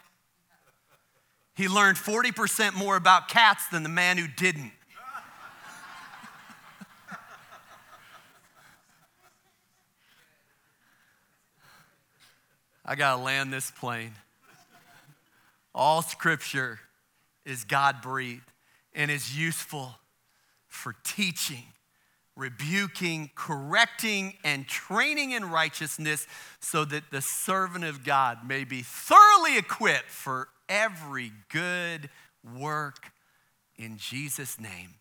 He 1.55 1.69
learned 1.69 1.99
40% 1.99 2.75
more 2.75 2.97
about 2.97 3.29
cats 3.29 3.67
than 3.69 3.83
the 3.83 3.91
man 3.91 4.17
who 4.17 4.27
didn't. 4.27 4.73
I 12.85 12.97
got 12.97 13.17
to 13.17 13.23
land 13.23 13.53
this 13.53 13.71
plane. 13.71 14.13
All 15.75 16.03
scripture 16.03 16.81
is 17.45 17.65
God 17.65 18.03
breathed 18.03 18.51
and 18.95 19.11
is 19.11 19.37
useful 19.39 19.95
for 20.69 20.95
teaching, 21.05 21.65
rebuking, 22.37 23.31
correcting, 23.35 24.35
and 24.45 24.67
training 24.67 25.31
in 25.31 25.51
righteousness 25.51 26.27
so 26.61 26.85
that 26.85 27.11
the 27.11 27.23
servant 27.23 27.85
of 27.85 28.05
God 28.05 28.47
may 28.47 28.65
be 28.65 28.83
thoroughly 28.83 29.59
equipped 29.59 30.11
for 30.11 30.49
every 30.69 31.33
good 31.49 32.11
work. 32.59 33.13
In 33.77 33.97
Jesus' 33.97 34.61
name, 34.61 34.95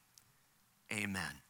amen. 0.91 1.41